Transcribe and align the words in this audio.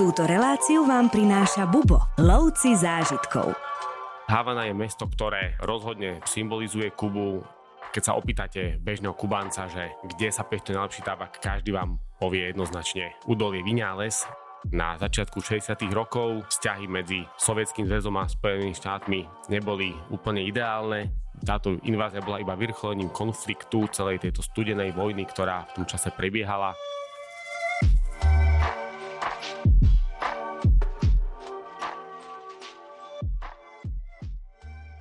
Túto 0.00 0.24
reláciu 0.24 0.88
vám 0.88 1.12
prináša 1.12 1.68
Bubo, 1.68 2.00
lovci 2.16 2.72
zážitkov. 2.72 3.52
Havana 4.32 4.64
je 4.64 4.72
mesto, 4.72 5.04
ktoré 5.04 5.60
rozhodne 5.60 6.24
symbolizuje 6.24 6.88
Kubu. 6.96 7.44
Keď 7.92 8.02
sa 8.08 8.16
opýtate 8.16 8.80
bežného 8.80 9.12
Kubánca, 9.12 9.68
že 9.68 9.92
kde 10.00 10.32
sa 10.32 10.48
pestuje 10.48 10.72
najlepší 10.72 11.04
tabak, 11.04 11.36
každý 11.36 11.76
vám 11.76 12.00
povie 12.16 12.48
jednoznačne 12.48 13.12
údolie 13.28 13.60
Vináles. 13.60 14.24
Na 14.72 14.96
začiatku 14.96 15.36
60. 15.36 15.68
rokov 15.92 16.48
vzťahy 16.48 16.88
medzi 16.88 17.20
Sovietským 17.36 17.84
zväzom 17.84 18.16
a 18.16 18.24
Spojenými 18.24 18.72
štátmi 18.72 19.52
neboli 19.52 19.92
úplne 20.08 20.40
ideálne. 20.40 21.12
Táto 21.44 21.76
invázia 21.84 22.24
bola 22.24 22.40
iba 22.40 22.56
vyvrcholením 22.56 23.12
konfliktu 23.12 23.84
celej 23.92 24.24
tejto 24.24 24.40
studenej 24.40 24.96
vojny, 24.96 25.28
ktorá 25.28 25.68
v 25.68 25.74
tom 25.76 25.84
čase 25.84 26.08
prebiehala. 26.16 26.72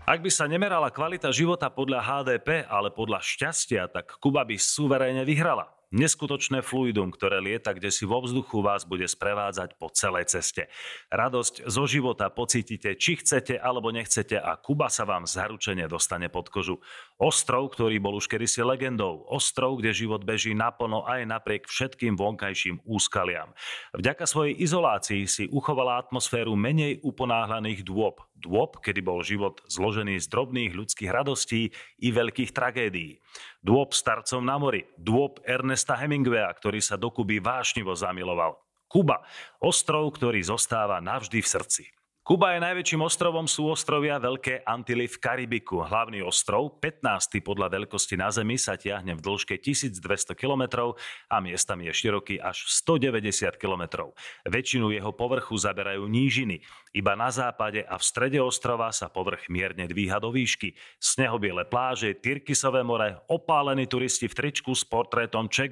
Ak 0.10 0.26
by 0.26 0.32
sa 0.34 0.50
nemerala 0.50 0.90
kvalita 0.90 1.30
života 1.30 1.70
podľa 1.70 2.02
HDP, 2.02 2.66
ale 2.66 2.90
podľa 2.90 3.22
šťastia, 3.22 3.94
tak 3.94 4.18
Kuba 4.18 4.42
by 4.42 4.58
suverénne 4.58 5.22
vyhrala. 5.22 5.70
Neskutočné 5.90 6.62
fluidum, 6.62 7.10
ktoré 7.10 7.42
lieta 7.42 7.74
kde 7.74 7.90
si 7.90 8.06
vo 8.06 8.22
vzduchu 8.22 8.62
vás 8.62 8.86
bude 8.86 9.10
sprevádzať 9.10 9.74
po 9.82 9.90
celej 9.90 10.30
ceste. 10.30 10.70
Radosť 11.10 11.66
zo 11.66 11.90
života 11.90 12.30
pocítite, 12.30 12.94
či 12.94 13.18
chcete 13.18 13.58
alebo 13.58 13.90
nechcete 13.90 14.38
a 14.38 14.54
Kuba 14.54 14.94
sa 14.94 15.10
vám 15.10 15.26
zaručene 15.26 15.90
dostane 15.90 16.30
pod 16.30 16.54
kožu. 16.54 16.78
Ostrov, 17.18 17.74
ktorý 17.74 17.98
bol 17.98 18.22
už 18.22 18.30
kedysi 18.30 18.62
legendou. 18.62 19.26
Ostrov, 19.34 19.82
kde 19.82 19.90
život 19.98 20.22
beží 20.22 20.54
naplno 20.54 21.10
aj 21.10 21.26
napriek 21.26 21.66
všetkým 21.66 22.14
vonkajším 22.14 22.86
úskaliam. 22.86 23.50
Vďaka 23.98 24.30
svojej 24.30 24.62
izolácii 24.62 25.26
si 25.26 25.50
uchovala 25.50 26.06
atmosféru 26.06 26.54
menej 26.54 27.02
uponáhlaných 27.02 27.82
dôb. 27.82 28.22
Dôb, 28.40 28.78
kedy 28.80 29.02
bol 29.04 29.20
život 29.26 29.60
zložený 29.68 30.22
z 30.22 30.32
drobných 30.32 30.72
ľudských 30.72 31.12
radostí 31.12 31.76
i 32.00 32.08
veľkých 32.14 32.56
tragédií. 32.56 33.20
Dôb 33.60 33.92
starcom 33.92 34.40
na 34.40 34.56
mori, 34.56 34.88
dôb 34.96 35.44
Ernesta 35.44 36.00
Hemingwaya, 36.00 36.48
ktorý 36.56 36.80
sa 36.80 36.96
do 36.96 37.12
Kuby 37.12 37.44
vášnivo 37.44 37.92
zamiloval. 37.92 38.56
Kuba, 38.88 39.22
ostrov, 39.60 40.16
ktorý 40.16 40.40
zostáva 40.42 40.98
navždy 41.04 41.44
v 41.44 41.52
srdci. 41.52 41.84
Kuba 42.30 42.54
je 42.54 42.62
najväčším 42.62 43.02
ostrovom 43.02 43.50
sú 43.50 43.74
ostrovia 43.74 44.22
Veľké 44.22 44.62
Antily 44.62 45.10
v 45.10 45.18
Karibiku. 45.18 45.82
Hlavný 45.82 46.22
ostrov, 46.22 46.78
15. 46.78 47.42
podľa 47.42 47.74
veľkosti 47.74 48.22
na 48.22 48.30
Zemi, 48.30 48.54
sa 48.54 48.78
tiahne 48.78 49.18
v 49.18 49.22
dĺžke 49.26 49.58
1200 49.58 50.38
km 50.38 50.94
a 51.26 51.42
miestami 51.42 51.90
je 51.90 52.06
široký 52.06 52.38
až 52.38 52.70
190 52.70 53.58
km. 53.58 54.14
Väčšinu 54.46 54.94
jeho 54.94 55.10
povrchu 55.10 55.58
zaberajú 55.58 56.06
nížiny. 56.06 56.62
Iba 56.94 57.18
na 57.18 57.34
západe 57.34 57.82
a 57.82 57.98
v 57.98 58.06
strede 58.06 58.38
ostrova 58.38 58.94
sa 58.94 59.10
povrch 59.10 59.50
mierne 59.50 59.90
dvíha 59.90 60.22
do 60.22 60.30
výšky. 60.30 60.78
Snehobiele 61.02 61.66
pláže, 61.66 62.14
Tyrkisové 62.14 62.86
more, 62.86 63.26
opálení 63.26 63.90
turisti 63.90 64.30
v 64.30 64.38
tričku 64.38 64.78
s 64.78 64.86
portrétom 64.86 65.50
Che 65.50 65.66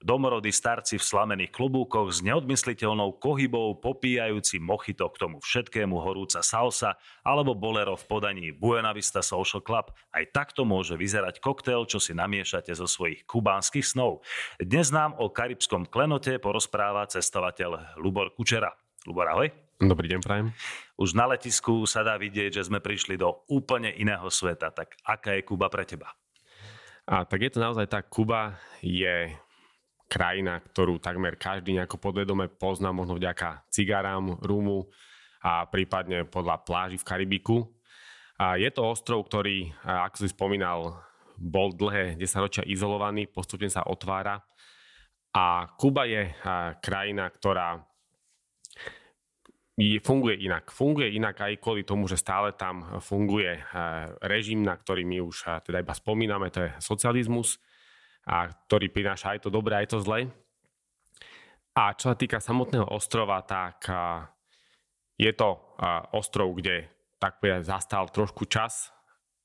domorodí 0.00 0.48
starci 0.48 0.96
v 0.96 1.04
slamených 1.04 1.52
klobúkoch 1.52 2.08
s 2.08 2.24
neodmysliteľnou 2.24 3.20
kohybou 3.20 3.76
popíjajúci 3.84 4.64
mochito 4.64 5.12
k 5.12 5.20
tomu 5.20 5.44
všetko 5.44 5.73
všetkému 5.74 5.98
horúca 5.98 6.38
salsa 6.38 6.94
alebo 7.26 7.58
bolero 7.58 7.98
v 7.98 8.06
podaní 8.06 8.54
Buena 8.54 8.94
Vista 8.94 9.26
Social 9.26 9.58
Club. 9.58 9.90
Aj 10.14 10.22
takto 10.30 10.62
môže 10.62 10.94
vyzerať 10.94 11.42
koktail, 11.42 11.82
čo 11.90 11.98
si 11.98 12.14
namiešate 12.14 12.70
zo 12.78 12.86
svojich 12.86 13.26
kubánskych 13.26 13.82
snov. 13.82 14.22
Dnes 14.62 14.94
nám 14.94 15.18
o 15.18 15.34
karibskom 15.34 15.90
klenote 15.90 16.38
porozpráva 16.38 17.10
cestovateľ 17.10 17.98
Lubor 17.98 18.30
Kučera. 18.38 18.70
Lubor, 19.02 19.26
ahoj. 19.26 19.50
Dobrý 19.82 20.06
deň, 20.14 20.20
prajem. 20.22 20.54
Už 20.94 21.18
na 21.18 21.26
letisku 21.26 21.82
sa 21.90 22.06
dá 22.06 22.14
vidieť, 22.22 22.62
že 22.62 22.70
sme 22.70 22.78
prišli 22.78 23.18
do 23.18 23.42
úplne 23.50 23.90
iného 23.98 24.30
sveta. 24.30 24.70
Tak 24.70 24.94
aká 25.02 25.34
je 25.34 25.42
Kuba 25.42 25.66
pre 25.66 25.82
teba? 25.82 26.14
A 27.10 27.26
tak 27.26 27.42
je 27.42 27.50
to 27.50 27.58
naozaj 27.58 27.90
tak. 27.90 28.06
Kuba 28.06 28.62
je 28.78 29.34
krajina, 30.06 30.62
ktorú 30.62 31.02
takmer 31.02 31.34
každý 31.34 31.74
nejako 31.74 31.98
podvedome 31.98 32.46
pozná, 32.46 32.94
možno 32.94 33.18
vďaka 33.18 33.66
cigarám, 33.74 34.38
rumu, 34.38 34.86
a 35.44 35.68
prípadne 35.68 36.24
podľa 36.24 36.64
pláži 36.64 36.96
v 36.96 37.04
Karibiku. 37.04 37.68
A 38.40 38.56
je 38.56 38.72
to 38.72 38.88
ostrov, 38.88 39.28
ktorý, 39.28 39.68
ako 39.84 40.16
si 40.24 40.32
spomínal, 40.32 41.04
bol 41.36 41.70
dlhé 41.76 42.16
10 42.16 42.24
ročia 42.40 42.64
izolovaný, 42.64 43.28
postupne 43.28 43.68
sa 43.68 43.84
otvára. 43.84 44.40
A 45.36 45.68
Kuba 45.76 46.08
je 46.08 46.32
krajina, 46.80 47.28
ktorá 47.28 47.78
funguje 50.06 50.38
inak. 50.46 50.70
Funguje 50.70 51.10
inak 51.18 51.42
aj 51.42 51.58
kvôli 51.58 51.82
tomu, 51.82 52.06
že 52.06 52.14
stále 52.14 52.54
tam 52.54 53.02
funguje 53.02 53.58
režim, 54.22 54.62
na 54.62 54.78
ktorý 54.78 55.02
my 55.02 55.18
už 55.26 55.66
teda 55.66 55.82
iba 55.82 55.94
spomíname, 55.94 56.54
to 56.54 56.64
je 56.64 56.70
socializmus, 56.78 57.58
a 58.24 58.48
ktorý 58.48 58.88
prináša 58.88 59.34
aj 59.34 59.44
to 59.44 59.50
dobré, 59.50 59.82
aj 59.82 59.92
to 59.92 59.98
zlé. 60.00 60.30
A 61.74 61.90
čo 61.98 62.14
sa 62.14 62.16
týka 62.16 62.38
samotného 62.38 62.86
ostrova, 62.94 63.42
tak 63.42 63.82
je 65.14 65.32
to 65.32 65.58
ostrov, 66.14 66.54
kde 66.58 66.90
tak 67.22 67.38
povedať 67.38 67.64
zastal 67.64 68.10
trošku 68.10 68.44
čas 68.50 68.90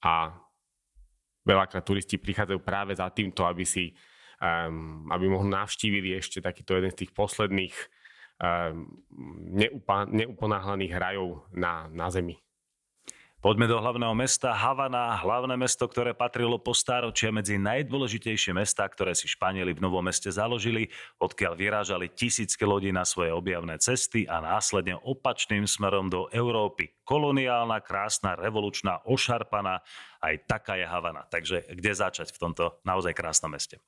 a 0.03 0.34
veľakrát 1.46 1.85
turisti 1.85 2.18
prichádzajú 2.18 2.59
práve 2.62 2.97
za 2.97 3.07
týmto, 3.13 3.46
aby 3.46 3.63
si 3.63 3.94
um, 4.40 5.08
aby 5.12 5.25
mohli 5.28 5.52
navštívili 5.52 6.16
ešte 6.16 6.40
takýto 6.40 6.75
jeden 6.79 6.91
z 6.91 7.06
tých 7.06 7.12
posledných 7.12 7.75
um, 8.40 8.88
neuponáhlaných 10.09 10.94
rajov 10.96 11.46
na, 11.53 11.88
na 11.91 12.08
Zemi. 12.09 12.40
Poďme 13.40 13.72
do 13.72 13.80
hlavného 13.80 14.12
mesta 14.20 14.52
Havana, 14.52 15.16
hlavné 15.24 15.56
mesto, 15.56 15.88
ktoré 15.88 16.12
patrilo 16.12 16.60
po 16.60 16.76
stáročia 16.76 17.32
medzi 17.32 17.56
najdôležitejšie 17.56 18.52
mesta, 18.52 18.84
ktoré 18.84 19.16
si 19.16 19.32
Španieli 19.32 19.72
v 19.72 19.80
Novom 19.80 20.04
meste 20.04 20.28
založili, 20.28 20.92
odkiaľ 21.24 21.56
vyrážali 21.56 22.12
tisícky 22.12 22.68
lodí 22.68 22.92
na 22.92 23.08
svoje 23.08 23.32
objavné 23.32 23.80
cesty 23.80 24.28
a 24.28 24.44
následne 24.44 25.00
opačným 25.00 25.64
smerom 25.64 26.12
do 26.12 26.28
Európy. 26.36 26.92
Koloniálna, 27.08 27.80
krásna, 27.80 28.36
revolučná, 28.36 29.08
ošarpaná, 29.08 29.88
aj 30.20 30.36
taká 30.44 30.76
je 30.76 30.84
Havana. 30.84 31.24
Takže 31.32 31.64
kde 31.80 31.96
začať 31.96 32.36
v 32.36 32.44
tomto 32.44 32.84
naozaj 32.84 33.16
krásnom 33.16 33.56
meste? 33.56 33.80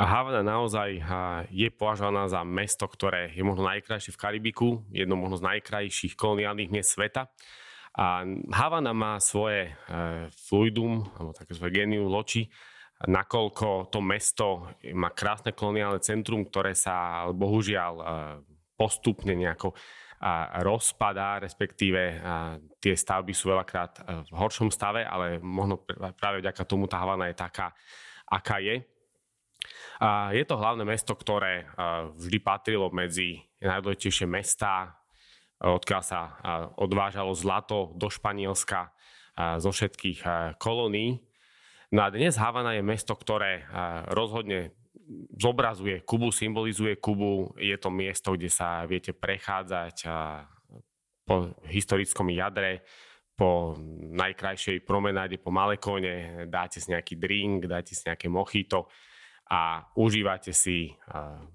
A 0.00 0.08
Havana 0.08 0.40
naozaj 0.40 1.04
je 1.52 1.68
považovaná 1.68 2.32
za 2.32 2.40
mesto, 2.48 2.88
ktoré 2.88 3.28
je 3.28 3.44
možno 3.44 3.68
najkrajšie 3.68 4.16
v 4.16 4.20
Karibiku, 4.24 4.68
jedno 4.88 5.20
možno 5.20 5.36
z 5.36 5.52
najkrajších 5.52 6.16
koloniálnych 6.16 6.72
miest 6.72 6.96
sveta. 6.96 7.28
A 7.94 8.26
Havana 8.50 8.90
má 8.90 9.22
svoje 9.22 9.70
e, 9.70 9.72
fluidum, 10.50 11.06
alebo 11.14 11.30
také 11.30 11.54
svoje 11.54 11.78
genium 11.78 12.10
loči, 12.10 12.50
nakoľko 13.06 13.86
to 13.86 14.02
mesto 14.02 14.46
má 14.98 15.14
krásne 15.14 15.54
koloniálne 15.54 16.02
centrum, 16.02 16.42
ktoré 16.42 16.74
sa 16.74 17.26
bohužiaľ 17.30 17.94
e, 17.94 18.04
postupne 18.74 19.38
nejako 19.38 19.78
rozpadá, 20.64 21.36
respektíve 21.36 22.16
tie 22.80 22.94
stavby 22.96 23.36
sú 23.36 23.52
veľakrát 23.52 23.92
e, 24.02 24.02
v 24.26 24.34
horšom 24.34 24.74
stave, 24.74 25.06
ale 25.06 25.38
možno 25.38 25.86
práve 26.18 26.42
vďaka 26.42 26.66
tomu 26.66 26.90
tá 26.90 26.98
Havana 26.98 27.30
je 27.30 27.38
taká, 27.38 27.70
aká 28.26 28.58
je. 28.58 28.82
Je 30.34 30.44
to 30.44 30.58
hlavné 30.58 30.82
mesto, 30.84 31.14
ktoré 31.14 31.70
vždy 32.18 32.38
patrilo 32.42 32.90
medzi 32.90 33.40
najdôležitejšie 33.62 34.26
mesta 34.28 34.92
odkiaľ 35.60 36.02
sa 36.02 36.20
odvážalo 36.80 37.36
zlato 37.36 37.94
do 37.94 38.10
Španielska 38.10 38.90
zo 39.58 39.70
všetkých 39.70 40.22
kolónií. 40.62 41.22
No 41.94 42.06
a 42.06 42.10
dnes 42.10 42.34
Havana 42.34 42.74
je 42.74 42.82
mesto, 42.82 43.14
ktoré 43.14 43.66
rozhodne 44.10 44.74
zobrazuje 45.36 46.00
Kubu, 46.02 46.32
symbolizuje 46.32 46.96
Kubu. 46.98 47.54
Je 47.60 47.76
to 47.76 47.92
miesto, 47.92 48.34
kde 48.34 48.48
sa 48.50 48.88
viete 48.88 49.12
prechádzať 49.12 50.08
po 51.24 51.54
historickom 51.68 52.32
jadre, 52.34 52.82
po 53.34 53.74
najkrajšej 54.14 54.86
promenáde 54.86 55.42
po 55.42 55.50
Malekone, 55.50 56.46
dáte 56.46 56.78
si 56.78 56.94
nejaký 56.94 57.18
drink, 57.18 57.66
dáte 57.66 57.90
si 57.94 58.06
nejaké 58.06 58.30
mochito 58.30 58.86
a 59.50 59.82
užívate 59.98 60.54
si 60.54 60.94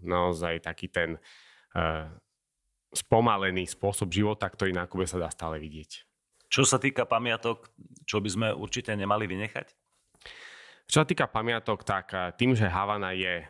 naozaj 0.03 0.59
taký 0.59 0.91
ten 0.91 1.15
spomalený 2.89 3.69
spôsob 3.69 4.09
života, 4.09 4.49
ktorý 4.49 4.73
na 4.73 4.89
Kube 4.89 5.05
sa 5.05 5.21
dá 5.21 5.29
stále 5.29 5.61
vidieť. 5.61 6.05
Čo 6.49 6.65
sa 6.65 6.81
týka 6.81 7.05
pamiatok, 7.05 7.69
čo 8.09 8.17
by 8.17 8.29
sme 8.29 8.47
určite 8.57 8.89
nemali 8.97 9.29
vynechať? 9.29 9.67
Čo 10.89 10.95
sa 11.01 11.05
týka 11.05 11.29
pamiatok, 11.29 11.85
tak 11.85 12.05
eh, 12.17 12.33
tým, 12.33 12.57
že 12.57 12.65
Havana 12.65 13.13
je 13.13 13.45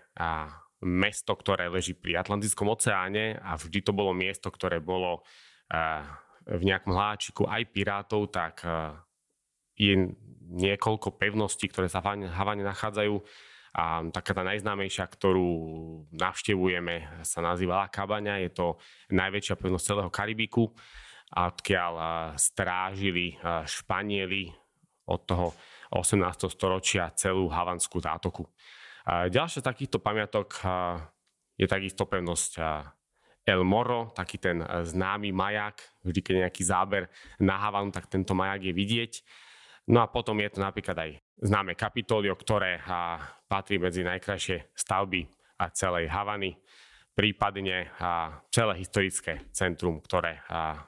mesto, 0.83 1.35
ktoré 1.35 1.71
leží 1.71 1.95
pri 1.95 2.19
Atlantickom 2.19 2.67
oceáne 2.71 3.39
a 3.39 3.55
vždy 3.55 3.79
to 3.83 3.91
bolo 3.95 4.11
miesto, 4.11 4.51
ktoré 4.51 4.83
bolo 4.83 5.23
eh, 5.71 6.03
v 6.43 6.61
nejakom 6.67 6.91
hláčiku 6.91 7.47
aj 7.47 7.63
pirátov, 7.71 8.27
tak 8.31 8.67
eh, 8.67 8.91
je 9.79 10.11
niekoľko 10.49 11.15
pevností, 11.15 11.71
ktoré 11.71 11.87
sa 11.87 12.03
v 12.03 12.27
Havane 12.27 12.67
nachádzajú 12.67 13.15
A 13.75 14.01
taká 14.09 14.33
tá 14.33 14.41
najznámejšia, 14.41 15.05
ktorú 15.05 15.49
navštevujeme, 16.09 17.21
sa 17.21 17.39
nazýva 17.45 17.85
La 17.85 17.89
Cabana. 17.93 18.41
Je 18.41 18.49
to 18.49 18.81
najväčšia 19.13 19.55
pevnosť 19.61 19.85
celého 19.85 20.09
Karibiku, 20.09 20.73
odkiaľ 21.29 21.93
strážili 22.33 23.37
Španieli 23.69 24.49
od 25.09 25.21
toho 25.25 25.53
18. 25.93 26.49
storočia 26.49 27.13
celú 27.13 27.49
Havanskú 27.49 28.01
zátoku. 28.01 28.49
Ďalšia 29.05 29.61
z 29.61 29.67
takýchto 29.69 29.97
pamiatok 30.01 30.61
je 31.57 31.65
takisto 31.69 32.05
pevnosť 32.09 32.61
El 33.45 33.65
Moro, 33.65 34.13
taký 34.13 34.37
ten 34.37 34.61
známy 34.61 35.33
majak. 35.33 35.81
Vždy, 36.05 36.19
keď 36.21 36.33
nejaký 36.45 36.61
záber 36.61 37.09
na 37.41 37.57
Havanu, 37.57 37.89
tak 37.89 38.05
tento 38.05 38.37
majak 38.37 38.69
je 38.69 38.73
vidieť. 38.73 39.13
No 39.89 40.05
a 40.05 40.09
potom 40.09 40.37
je 40.37 40.49
to 40.53 40.61
napríklad 40.61 40.93
aj 40.97 41.11
známe 41.39 41.75
Kapitólio, 41.75 42.35
ktoré 42.35 42.83
patrí 43.47 43.79
medzi 43.79 44.03
najkrajšie 44.03 44.75
stavby 44.75 45.27
a 45.59 45.71
celej 45.71 46.11
Havany, 46.11 46.55
prípadne 47.15 47.91
celé 48.51 48.73
historické 48.79 49.47
centrum, 49.51 49.99
ktoré 50.03 50.39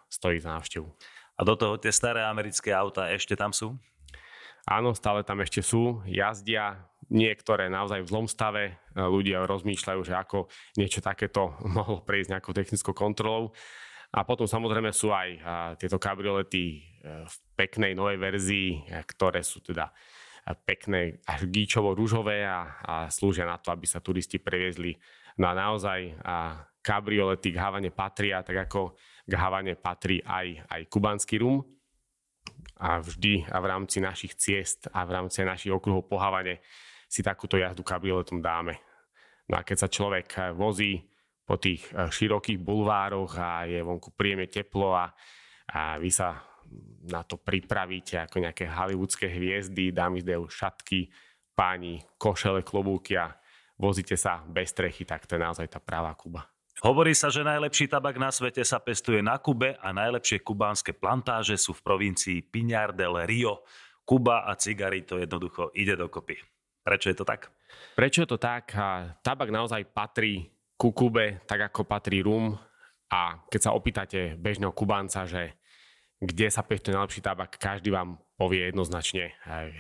stojí 0.08 0.40
za 0.40 0.56
návštevu. 0.56 0.88
A 1.36 1.42
do 1.42 1.58
toho 1.58 1.76
tie 1.82 1.90
staré 1.90 2.22
americké 2.22 2.70
auta 2.70 3.10
ešte 3.10 3.34
tam 3.34 3.50
sú? 3.50 3.76
Áno, 4.70 4.94
stále 4.94 5.26
tam 5.26 5.42
ešte 5.42 5.66
sú. 5.66 6.06
Jazdia 6.06 6.86
niektoré 7.10 7.66
naozaj 7.66 8.06
v 8.06 8.12
zlom 8.14 8.28
stave. 8.30 8.78
Ľudia 8.94 9.50
rozmýšľajú, 9.50 10.02
že 10.06 10.14
ako 10.14 10.48
niečo 10.78 11.02
takéto 11.02 11.58
mohlo 11.76 12.06
prejsť 12.06 12.38
nejakou 12.38 12.54
technickou 12.54 12.94
kontrolou. 12.94 13.52
A 14.12 14.28
potom 14.28 14.44
samozrejme 14.44 14.92
sú 14.92 15.16
aj 15.16 15.30
tieto 15.80 15.96
kabriolety 15.96 16.64
e, 16.76 16.80
v 17.24 17.36
peknej 17.56 17.96
novej 17.96 18.20
verzii, 18.20 18.84
e, 18.84 19.08
ktoré 19.08 19.40
sú 19.40 19.64
teda 19.64 19.88
pekné 20.66 21.22
až 21.26 21.46
gíčovo-rúžové 21.48 22.44
a, 22.44 22.82
a 22.82 22.96
slúžia 23.14 23.46
na 23.46 23.62
to, 23.62 23.70
aby 23.72 23.86
sa 23.86 24.02
turisti 24.02 24.42
previezli. 24.42 24.98
No 25.38 25.48
a 25.48 25.54
naozaj 25.54 26.18
a 26.26 26.66
kabriolety 26.82 27.54
k 27.54 27.62
Havane 27.62 27.94
patria, 27.94 28.42
tak 28.42 28.68
ako 28.68 28.98
k 29.24 29.34
Havane 29.38 29.78
patrí 29.78 30.20
aj, 30.26 30.66
aj 30.66 30.82
kubanský 30.90 31.40
rum. 31.40 31.62
A 32.82 32.98
vždy 32.98 33.46
a 33.54 33.62
v 33.62 33.66
rámci 33.70 34.02
našich 34.02 34.34
ciest 34.34 34.90
a 34.90 35.06
v 35.06 35.14
rámci 35.14 35.46
našich 35.46 35.70
okruhov 35.70 36.10
po 36.10 36.18
Havane 36.18 36.66
si 37.06 37.22
takúto 37.22 37.62
jazdu 37.62 37.86
kabrioletom 37.86 38.42
dáme. 38.42 38.82
No 39.46 39.62
a 39.62 39.62
keď 39.62 39.86
sa 39.86 39.94
človek 39.94 40.58
vozí 40.58 41.06
po 41.46 41.62
tých 41.62 41.86
širokých 41.94 42.58
bulvároch 42.58 43.38
a 43.38 43.70
je 43.70 43.84
vonku 43.86 44.18
príjemne 44.18 44.50
teplo 44.50 44.98
a, 44.98 45.14
a 45.70 46.02
vy 46.02 46.10
sa 46.10 46.51
na 47.08 47.26
to 47.26 47.38
pripravíte 47.38 48.18
ako 48.22 48.44
nejaké 48.44 48.70
hollywoodske 48.70 49.28
hviezdy, 49.28 49.92
dámy 49.92 50.22
zdajú 50.22 50.48
šatky, 50.48 51.10
páni, 51.58 52.02
košele, 52.16 52.64
klobúky 52.64 53.18
a 53.18 53.36
vozíte 53.76 54.16
sa 54.16 54.42
bez 54.46 54.72
strechy, 54.72 55.04
tak 55.04 55.26
to 55.26 55.36
je 55.36 55.42
naozaj 55.42 55.68
tá 55.68 55.82
pravá 55.82 56.14
Kuba. 56.14 56.48
Hovorí 56.82 57.14
sa, 57.14 57.30
že 57.30 57.46
najlepší 57.46 57.92
tabak 57.92 58.18
na 58.18 58.34
svete 58.34 58.66
sa 58.66 58.82
pestuje 58.82 59.22
na 59.22 59.38
Kube 59.38 59.78
a 59.78 59.94
najlepšie 59.94 60.42
kubánske 60.42 60.98
plantáže 60.98 61.54
sú 61.54 61.78
v 61.78 61.86
provincii 61.86 62.42
Piñar 62.42 62.96
del 62.98 63.22
Rio. 63.30 63.62
Kuba 64.02 64.50
a 64.50 64.58
cigary 64.58 65.06
to 65.06 65.22
jednoducho 65.22 65.70
ide 65.78 65.94
dokopy. 65.94 66.42
Prečo 66.82 67.14
je 67.14 67.18
to 67.22 67.26
tak? 67.26 67.54
Prečo 67.94 68.26
je 68.26 68.30
to 68.34 68.42
tak? 68.42 68.74
Tabak 69.22 69.54
naozaj 69.54 69.94
patrí 69.94 70.50
ku 70.74 70.90
Kube, 70.90 71.46
tak 71.46 71.70
ako 71.70 71.86
patrí 71.86 72.26
rum. 72.26 72.58
A 73.14 73.46
keď 73.46 73.62
sa 73.62 73.76
opýtate 73.78 74.34
bežného 74.42 74.74
Kubánca, 74.74 75.30
že 75.30 75.61
kde 76.22 76.54
sa 76.54 76.62
pestuje 76.62 76.94
najlepší 76.94 77.26
tabak, 77.26 77.58
každý 77.58 77.90
vám 77.90 78.22
povie 78.38 78.70
jednoznačne. 78.70 79.34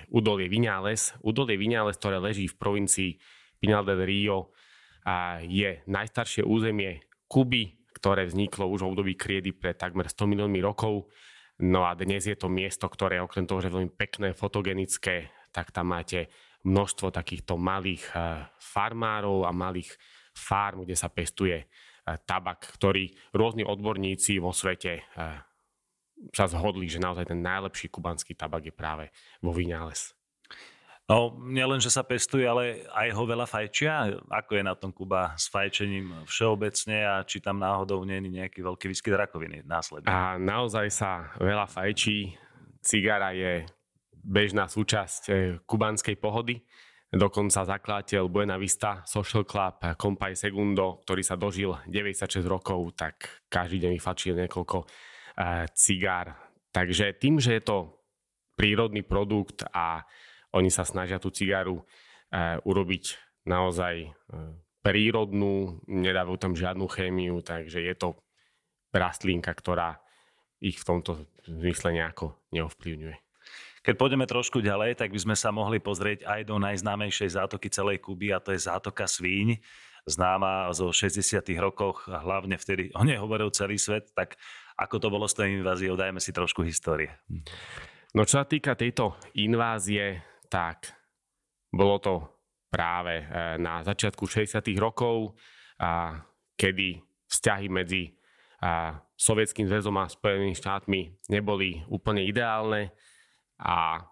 Údolie 0.09 0.49
Viñales. 0.49 1.13
Údolie 1.21 1.53
Viñales, 1.53 2.01
ktoré 2.01 2.17
leží 2.17 2.49
v 2.49 2.57
provincii 2.57 3.21
Pinal 3.61 3.85
del 3.85 4.01
Rio, 4.01 4.49
je 5.45 5.85
najstaršie 5.85 6.41
územie 6.41 7.05
Kuby, 7.29 7.93
ktoré 7.93 8.25
vzniklo 8.25 8.65
už 8.73 8.81
v 8.81 8.89
období 8.89 9.13
kriedy 9.13 9.53
pred 9.53 9.77
takmer 9.77 10.09
100 10.09 10.25
miliónmi 10.25 10.57
rokov. 10.65 11.13
No 11.61 11.85
a 11.85 11.93
dnes 11.93 12.25
je 12.25 12.33
to 12.33 12.49
miesto, 12.49 12.89
ktoré 12.89 13.21
okrem 13.21 13.45
toho, 13.45 13.61
že 13.61 13.69
je 13.69 13.77
veľmi 13.77 13.93
pekné, 13.93 14.33
fotogenické, 14.33 15.29
tak 15.53 15.69
tam 15.69 15.93
máte 15.93 16.25
množstvo 16.65 17.13
takýchto 17.13 17.53
malých 17.61 18.09
farmárov 18.57 19.45
a 19.45 19.53
malých 19.53 19.93
farm, 20.33 20.89
kde 20.89 20.97
sa 20.97 21.13
pestuje 21.13 21.69
tabak, 22.25 22.65
ktorý 22.81 23.13
rôzni 23.37 23.61
odborníci 23.61 24.41
vo 24.41 24.49
svete 24.49 25.05
sa 26.29 26.45
zhodli, 26.45 26.85
že 26.85 27.01
naozaj 27.01 27.33
ten 27.33 27.41
najlepší 27.41 27.89
kubanský 27.89 28.37
tabak 28.37 28.69
je 28.69 28.73
práve 28.73 29.09
vo 29.41 29.49
Vinales. 29.49 30.13
No, 31.09 31.35
nielen, 31.43 31.83
že 31.83 31.91
sa 31.91 32.07
pestuje, 32.07 32.47
ale 32.47 32.87
aj 32.87 33.11
ho 33.11 33.23
veľa 33.27 33.43
fajčia. 33.43 34.15
Ako 34.31 34.55
je 34.55 34.63
na 34.63 34.79
tom 34.79 34.95
Kuba 34.95 35.35
s 35.35 35.51
fajčením 35.51 36.23
všeobecne 36.23 37.03
a 37.03 37.15
či 37.27 37.43
tam 37.43 37.59
náhodou 37.59 38.07
nie 38.07 38.15
je 38.21 38.31
nejaký 38.39 38.63
veľký 38.63 38.87
výskyt 38.87 39.19
rakoviny 39.19 39.67
následne? 39.67 40.07
A 40.07 40.39
naozaj 40.39 40.87
sa 40.87 41.35
veľa 41.35 41.67
fajčí. 41.67 42.37
Cigara 42.79 43.35
je 43.35 43.67
bežná 44.23 44.71
súčasť 44.71 45.23
eh, 45.27 45.59
kubanskej 45.67 46.15
pohody. 46.15 46.63
Dokonca 47.11 47.67
zakladateľ 47.67 48.31
Buena 48.31 48.55
Vista 48.55 49.03
Social 49.03 49.43
Club 49.43 49.83
Compay 49.99 50.31
Segundo, 50.31 51.03
ktorý 51.03 51.27
sa 51.27 51.35
dožil 51.35 51.75
96 51.91 52.39
rokov, 52.47 52.95
tak 52.95 53.43
každý 53.51 53.83
deň 53.83 53.91
vyfačil 53.99 54.31
niekoľko 54.39 54.87
cigár. 55.75 56.35
Takže 56.71 57.15
tým, 57.15 57.39
že 57.39 57.59
je 57.59 57.63
to 57.63 57.77
prírodný 58.55 59.03
produkt 59.03 59.67
a 59.75 60.03
oni 60.55 60.71
sa 60.71 60.83
snažia 60.83 61.19
tú 61.19 61.31
cigáru 61.31 61.83
urobiť 62.63 63.19
naozaj 63.47 64.11
prírodnú, 64.81 65.83
nedávajú 65.85 66.37
tam 66.41 66.53
žiadnu 66.57 66.85
chémiu, 66.89 67.43
takže 67.43 67.83
je 67.85 67.95
to 67.97 68.17
rastlinka, 68.91 69.53
ktorá 69.53 69.99
ich 70.61 70.77
v 70.77 70.87
tomto 70.87 71.11
zmysle 71.45 71.95
nejako 71.95 72.37
neovplyvňuje. 72.53 73.17
Keď 73.81 73.97
pôjdeme 73.97 74.29
trošku 74.29 74.61
ďalej, 74.61 74.93
tak 74.93 75.09
by 75.09 75.17
sme 75.17 75.33
sa 75.33 75.49
mohli 75.49 75.81
pozrieť 75.81 76.21
aj 76.29 76.45
do 76.45 76.61
najznámejšej 76.61 77.33
zátoky 77.33 77.65
celej 77.73 77.97
Kuby 77.97 78.29
a 78.29 78.37
to 78.37 78.53
je 78.53 78.61
zátoka 78.61 79.09
Svíň, 79.09 79.57
známa 80.05 80.69
zo 80.69 80.93
60. 80.93 81.41
rokoch, 81.57 82.05
hlavne 82.05 82.61
vtedy 82.61 82.93
o 82.93 83.01
nej 83.01 83.17
hovoril 83.17 83.49
celý 83.49 83.81
svet, 83.81 84.13
tak 84.13 84.37
ako 84.81 84.97
to 84.97 85.07
bolo 85.13 85.29
s 85.29 85.37
tou 85.37 85.45
inváziou, 85.45 85.93
dajme 85.93 86.17
si 86.17 86.33
trošku 86.33 86.65
histórie. 86.65 87.13
No 88.17 88.25
čo 88.25 88.41
sa 88.41 88.45
týka 88.49 88.73
tejto 88.73 89.13
invázie, 89.37 90.25
tak 90.49 90.89
bolo 91.69 92.01
to 92.01 92.13
práve 92.67 93.21
e, 93.21 93.25
na 93.61 93.85
začiatku 93.85 94.25
60. 94.25 94.57
rokov, 94.81 95.37
kedy 96.57 97.01
vzťahy 97.25 97.67
medzi 97.73 98.13
Sovietským 99.17 99.65
zväzom 99.65 99.97
a 99.97 100.05
Spojenými 100.05 100.53
štátmi 100.53 101.25
neboli 101.33 101.81
úplne 101.89 102.21
ideálne 102.21 102.93
a 103.57 104.05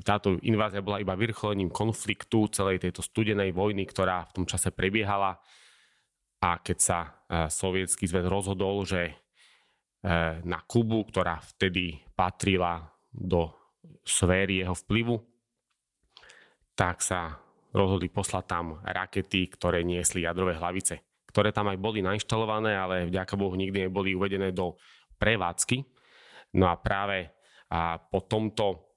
táto 0.00 0.40
invázia 0.40 0.80
bola 0.80 1.04
iba 1.04 1.12
vyrcholením 1.12 1.68
konfliktu 1.68 2.48
celej 2.48 2.80
tejto 2.80 3.04
studenej 3.04 3.52
vojny, 3.52 3.84
ktorá 3.84 4.24
v 4.32 4.40
tom 4.40 4.44
čase 4.48 4.72
prebiehala. 4.72 5.36
A 6.40 6.56
keď 6.64 6.78
sa 6.80 6.98
e, 7.04 7.08
Sovietský 7.52 8.08
zväz 8.08 8.24
rozhodol, 8.24 8.88
že 8.88 9.12
Eh, 9.12 9.23
na 10.44 10.58
Kubu, 10.68 11.08
ktorá 11.08 11.40
vtedy 11.40 11.96
patrila 12.12 12.92
do 13.08 13.48
sféry 14.04 14.60
jeho 14.60 14.76
vplyvu, 14.76 15.16
tak 16.76 17.00
sa 17.00 17.40
rozhodli 17.72 18.12
poslať 18.12 18.44
tam 18.44 18.78
rakety, 18.84 19.48
ktoré 19.48 19.80
niesli 19.80 20.28
jadrové 20.28 20.60
hlavice, 20.60 21.24
ktoré 21.32 21.56
tam 21.56 21.72
aj 21.72 21.80
boli 21.80 22.04
nainštalované, 22.04 22.76
ale 22.76 23.08
vďaka 23.08 23.34
Bohu 23.34 23.56
nikdy 23.56 23.88
neboli 23.88 24.12
uvedené 24.12 24.52
do 24.52 24.76
prevádzky. 25.16 25.82
No 26.60 26.68
a 26.68 26.76
práve 26.76 27.32
po 28.12 28.20
tomto 28.28 28.94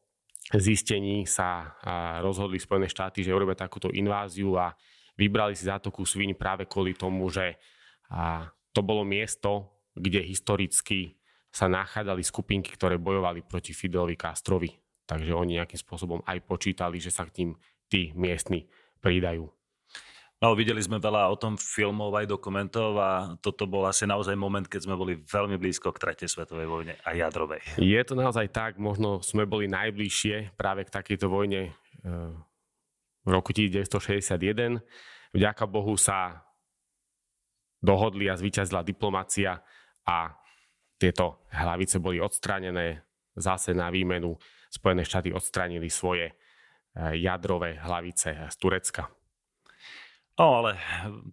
zistení 0.51 1.23
sa 1.23 1.79
rozhodli 2.19 2.59
Spojené 2.59 2.91
štáty, 2.91 3.23
že 3.23 3.31
urobia 3.31 3.55
takúto 3.55 3.89
inváziu 3.95 4.59
a 4.59 4.75
vybrali 5.15 5.55
si 5.55 5.65
zátoku 5.65 6.03
Sviň 6.03 6.35
práve 6.35 6.67
kvôli 6.67 6.93
tomu, 6.93 7.31
že 7.31 7.55
to 8.75 8.81
bolo 8.83 9.07
miesto, 9.07 9.76
kde 9.97 10.21
historicky 10.21 11.17
sa 11.49 11.65
nachádzali 11.65 12.21
skupinky, 12.21 12.77
ktoré 12.77 13.01
bojovali 13.01 13.41
proti 13.41 13.73
Fidelovi 13.73 14.13
Castrovi. 14.13 14.69
Takže 15.07 15.31
oni 15.33 15.57
nejakým 15.57 15.79
spôsobom 15.79 16.19
aj 16.27 16.43
počítali, 16.45 17.01
že 17.01 17.09
sa 17.09 17.25
k 17.25 17.33
tým 17.33 17.49
tí 17.87 18.11
miestni 18.13 18.67
pridajú. 18.99 19.47
No, 20.37 20.53
videli 20.53 20.77
sme 20.77 21.01
veľa 21.01 21.33
o 21.33 21.39
tom 21.39 21.57
filmov 21.57 22.13
aj 22.13 22.29
dokumentov 22.29 22.93
a 23.01 23.33
toto 23.41 23.65
bol 23.65 23.89
asi 23.89 24.05
naozaj 24.05 24.37
moment, 24.37 24.69
keď 24.69 24.85
sme 24.85 24.93
boli 24.93 25.17
veľmi 25.17 25.57
blízko 25.57 25.89
k 25.89 25.97
tretej 25.97 26.29
svetovej 26.29 26.69
vojne 26.69 26.93
a 27.01 27.17
jadrovej. 27.17 27.65
Je 27.81 27.97
to 28.05 28.13
naozaj 28.13 28.45
tak, 28.53 28.77
možno 28.77 29.25
sme 29.25 29.49
boli 29.49 29.65
najbližšie 29.65 30.53
práve 30.53 30.85
k 30.85 30.93
takejto 30.93 31.25
vojne 31.25 31.73
eh, 31.73 32.31
v 33.25 33.29
roku 33.33 33.49
1961. 33.49 34.77
Vďaka 35.33 35.65
Bohu 35.65 35.97
sa 35.97 36.45
dohodli 37.81 38.29
a 38.29 38.37
zvíťazila 38.37 38.85
diplomácia 38.85 39.57
a 40.07 40.31
tieto 40.97 41.45
hlavice 41.51 41.99
boli 41.99 42.17
odstranené 42.23 43.05
zase 43.37 43.75
na 43.75 43.91
výmenu. 43.93 44.33
Spojené 44.71 45.05
štáty 45.05 45.29
odstranili 45.29 45.91
svoje 45.91 46.31
e, 46.31 46.33
jadrové 47.21 47.77
hlavice 47.77 48.49
z 48.49 48.55
Turecka. 48.57 49.11
No 50.37 50.61
ale 50.61 50.77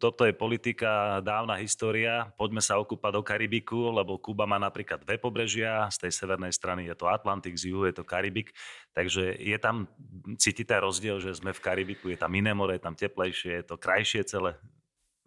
toto 0.00 0.24
je 0.24 0.32
politika, 0.32 1.20
dávna 1.20 1.60
história. 1.60 2.32
Poďme 2.40 2.64
sa 2.64 2.80
okúpať 2.80 3.12
do 3.12 3.20
Karibiku, 3.20 3.92
lebo 3.92 4.16
Kuba 4.16 4.48
má 4.48 4.56
napríklad 4.56 5.04
dve 5.04 5.20
pobrežia. 5.20 5.92
Z 5.92 6.08
tej 6.08 6.12
severnej 6.16 6.56
strany 6.56 6.88
je 6.88 6.96
to 6.96 7.12
Atlantik, 7.12 7.52
z 7.52 7.68
juhu 7.68 7.84
je 7.84 8.00
to 8.00 8.04
Karibik. 8.08 8.56
Takže 8.96 9.36
je 9.36 9.58
tam, 9.60 9.92
cítite 10.40 10.72
rozdiel, 10.80 11.20
že 11.20 11.36
sme 11.36 11.52
v 11.52 11.60
Karibiku, 11.60 12.08
je 12.08 12.16
tam 12.16 12.32
iné 12.32 12.56
more, 12.56 12.80
je 12.80 12.84
tam 12.84 12.96
teplejšie, 12.96 13.60
je 13.60 13.64
to 13.68 13.76
krajšie 13.76 14.24
celé. 14.24 14.56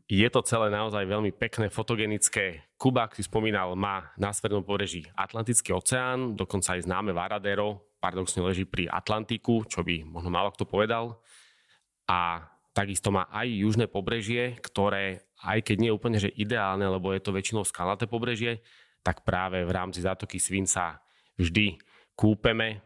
Je 0.08 0.28
to 0.32 0.40
celé 0.48 0.72
naozaj 0.72 1.04
veľmi 1.04 1.36
pekné, 1.36 1.68
fotogenické. 1.68 2.64
Kuba, 2.80 3.12
si 3.12 3.28
spomínal, 3.28 3.76
má 3.76 4.16
na 4.16 4.32
severnom 4.32 4.64
pobreží 4.64 5.04
Atlantický 5.12 5.76
oceán, 5.76 6.32
dokonca 6.32 6.80
aj 6.80 6.88
známe 6.88 7.12
Varadero, 7.12 7.92
paradoxne 8.00 8.40
leží 8.40 8.64
pri 8.64 8.88
Atlantiku, 8.88 9.68
čo 9.68 9.84
by 9.84 10.08
možno 10.08 10.32
málo 10.32 10.56
kto 10.56 10.64
povedal. 10.64 11.20
A 12.08 12.48
Takisto 12.78 13.10
má 13.10 13.26
aj 13.34 13.50
južné 13.50 13.90
pobrežie, 13.90 14.54
ktoré, 14.62 15.26
aj 15.42 15.66
keď 15.66 15.76
nie 15.82 15.90
je 15.90 15.98
úplne 15.98 16.22
že 16.22 16.30
ideálne, 16.38 16.86
lebo 16.86 17.10
je 17.10 17.26
to 17.26 17.34
väčšinou 17.34 17.66
skalnaté 17.66 18.06
pobrežie, 18.06 18.62
tak 19.02 19.26
práve 19.26 19.66
v 19.66 19.74
rámci 19.74 20.06
zátoky 20.06 20.38
Svinca 20.38 21.02
vždy 21.42 21.82
kúpeme, 22.14 22.86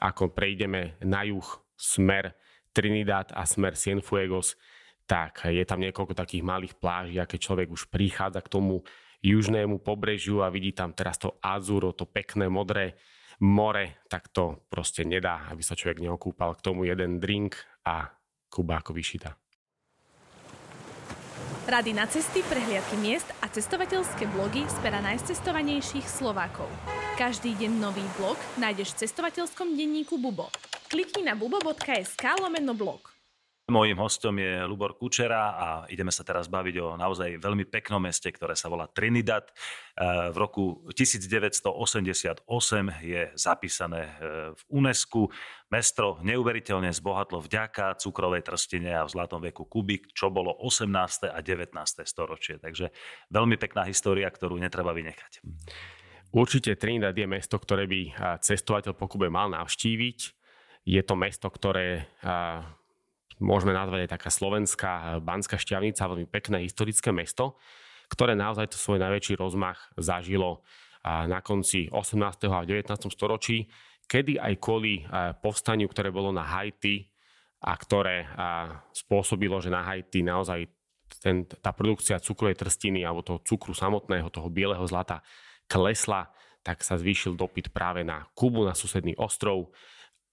ako 0.00 0.32
prejdeme 0.32 0.96
na 1.04 1.28
juh 1.28 1.44
smer 1.76 2.32
Trinidad 2.72 3.28
a 3.36 3.44
smer 3.44 3.76
Cienfuegos, 3.76 4.56
tak 5.08 5.48
je 5.48 5.64
tam 5.64 5.80
niekoľko 5.80 6.12
takých 6.12 6.44
malých 6.44 6.76
pláží 6.76 7.16
a 7.16 7.24
keď 7.24 7.40
človek 7.40 7.68
už 7.72 7.88
prichádza 7.88 8.44
k 8.44 8.52
tomu 8.52 8.84
južnému 9.24 9.80
pobrežiu 9.80 10.44
a 10.44 10.52
vidí 10.52 10.76
tam 10.76 10.92
teraz 10.92 11.16
to 11.16 11.40
azúro, 11.40 11.96
to 11.96 12.04
pekné 12.04 12.46
modré 12.52 12.94
more, 13.40 14.04
tak 14.06 14.28
to 14.28 14.68
proste 14.68 15.08
nedá, 15.08 15.48
aby 15.48 15.64
sa 15.64 15.72
človek 15.72 16.04
neokúpal 16.04 16.54
k 16.54 16.64
tomu 16.64 16.84
jeden 16.84 17.18
drink 17.18 17.56
a 17.88 18.12
Kuba 18.52 18.84
ako 18.84 18.92
vyšita. 18.92 19.32
Rady 21.68 21.92
na 21.92 22.08
cesty, 22.08 22.40
prehliadky 22.48 22.96
miest 22.96 23.28
a 23.44 23.46
cestovateľské 23.52 24.24
blogy 24.32 24.64
z 24.64 24.76
pera 24.80 25.04
najcestovanejších 25.04 26.08
Slovákov. 26.08 26.68
Každý 27.20 27.52
deň 27.60 27.72
nový 27.76 28.04
blog 28.16 28.40
nájdeš 28.56 28.96
v 28.96 29.04
cestovateľskom 29.04 29.76
denníku 29.76 30.16
Bubo. 30.16 30.48
Klikni 30.88 31.28
na 31.28 31.36
bubo.sk 31.36 32.24
lomeno 32.40 32.72
blog. 32.72 33.17
Mojím 33.68 34.00
hostom 34.00 34.32
je 34.40 34.64
Lubor 34.64 34.96
Kučera 34.96 35.52
a 35.52 35.66
ideme 35.92 36.08
sa 36.08 36.24
teraz 36.24 36.48
baviť 36.48 36.74
o 36.80 36.96
naozaj 36.96 37.36
veľmi 37.36 37.68
peknom 37.68 38.00
meste, 38.00 38.32
ktoré 38.32 38.56
sa 38.56 38.72
volá 38.72 38.88
Trinidad. 38.88 39.44
E, 39.44 39.52
v 40.32 40.36
roku 40.40 40.88
1988 40.96 42.48
je 43.04 43.22
zapísané 43.36 44.08
e, 44.08 44.12
v 44.56 44.62
UNESCO. 44.72 45.28
Mesto 45.68 46.16
neuveriteľne 46.24 46.88
zbohatlo 46.96 47.44
vďaka 47.44 48.00
cukrovej 48.00 48.48
trstine 48.48 48.88
a 48.88 49.04
v 49.04 49.12
zlatom 49.12 49.44
veku 49.44 49.68
Kubik, 49.68 50.16
čo 50.16 50.32
bolo 50.32 50.56
18. 50.64 51.28
a 51.28 51.36
19. 51.44 51.76
storočie. 52.08 52.56
Takže 52.56 52.88
veľmi 53.28 53.60
pekná 53.60 53.84
história, 53.84 54.32
ktorú 54.32 54.56
netreba 54.56 54.96
vynechať. 54.96 55.44
Určite 56.32 56.72
Trinidad 56.80 57.12
je 57.12 57.28
mesto, 57.28 57.60
ktoré 57.60 57.84
by 57.84 58.16
cestovateľ 58.40 58.96
po 58.96 59.12
Kube 59.12 59.28
mal 59.28 59.52
navštíviť. 59.52 60.18
Je 60.88 61.02
to 61.04 61.12
mesto, 61.20 61.52
ktoré 61.52 62.08
môžeme 63.40 63.74
nazvať 63.74 64.06
aj 64.06 64.10
taká 64.18 64.30
slovenská 64.30 64.92
eh, 64.92 65.04
Banská 65.22 65.56
šťavnica, 65.58 66.10
veľmi 66.10 66.28
pekné 66.28 66.62
historické 66.66 67.10
mesto, 67.10 67.58
ktoré 68.10 68.38
naozaj 68.38 68.72
to 68.72 68.78
svoj 68.78 69.02
najväčší 69.02 69.38
rozmach 69.38 69.90
zažilo 69.98 70.60
eh, 70.60 71.26
na 71.26 71.42
konci 71.42 71.90
18. 71.90 72.18
a 72.50 72.64
19. 72.66 72.88
storočí, 73.10 73.66
kedy 74.06 74.38
aj 74.38 74.54
kvôli 74.60 75.02
eh, 75.02 75.34
povstaniu, 75.38 75.86
ktoré 75.90 76.10
bolo 76.10 76.34
na 76.34 76.44
Haiti 76.44 77.08
a 77.58 77.74
ktoré 77.74 78.22
spôsobilo, 78.94 79.58
že 79.58 79.66
na 79.66 79.82
Haiti 79.82 80.22
naozaj 80.22 80.62
ten, 81.18 81.42
tá 81.42 81.74
produkcia 81.74 82.22
cukrovej 82.22 82.54
trstiny 82.54 83.02
alebo 83.02 83.26
toho 83.26 83.42
cukru 83.42 83.74
samotného, 83.74 84.30
toho 84.30 84.46
bieleho 84.46 84.86
zlata 84.86 85.26
klesla, 85.66 86.30
tak 86.62 86.86
sa 86.86 86.94
zvýšil 86.94 87.34
dopyt 87.34 87.74
práve 87.74 88.06
na 88.06 88.30
Kubu, 88.36 88.62
na 88.62 88.78
susedný 88.78 89.18
ostrov 89.18 89.74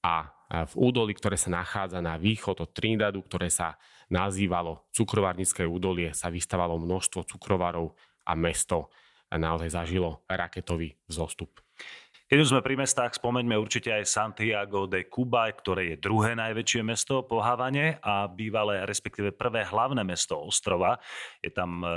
a 0.05 0.34
v 0.45 0.73
údolí, 0.77 1.17
ktoré 1.17 1.41
sa 1.41 1.49
nachádza 1.49 2.05
na 2.05 2.21
východ 2.21 2.61
od 2.61 2.69
Trinidadu, 2.69 3.25
ktoré 3.25 3.49
sa 3.49 3.81
nazývalo 4.13 4.85
cukrovárnické 4.93 5.65
údolie, 5.65 6.13
sa 6.13 6.29
vystavalo 6.29 6.77
množstvo 6.77 7.25
cukrovarov 7.25 7.97
a 8.29 8.37
mesto 8.37 8.93
naozaj 9.33 9.73
zažilo 9.73 10.21
raketový 10.29 10.93
vzostup. 11.09 11.64
Keď 12.35 12.43
už 12.43 12.51
sme 12.51 12.67
pri 12.67 12.75
mestách, 12.75 13.15
spomeňme 13.15 13.55
určite 13.55 13.95
aj 13.95 14.11
Santiago 14.11 14.91
de 14.91 15.07
Cuba, 15.07 15.47
ktoré 15.47 15.95
je 15.95 16.03
druhé 16.03 16.35
najväčšie 16.35 16.83
mesto 16.83 17.23
po 17.23 17.39
Havane 17.39 17.95
a 18.03 18.27
bývalé, 18.27 18.83
respektíve 18.83 19.31
prvé 19.31 19.63
hlavné 19.63 20.03
mesto 20.03 20.43
ostrova. 20.43 20.99
Je 21.39 21.47
tam 21.47 21.79
e, 21.79 21.87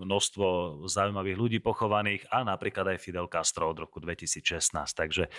množstvo 0.00 0.80
zaujímavých 0.88 1.36
ľudí 1.36 1.58
pochovaných 1.60 2.24
a 2.32 2.40
napríklad 2.40 2.96
aj 2.96 3.04
Fidel 3.04 3.28
Castro 3.28 3.68
od 3.68 3.84
roku 3.84 4.00
2016. 4.00 4.64
Takže 4.96 5.28
e, 5.28 5.30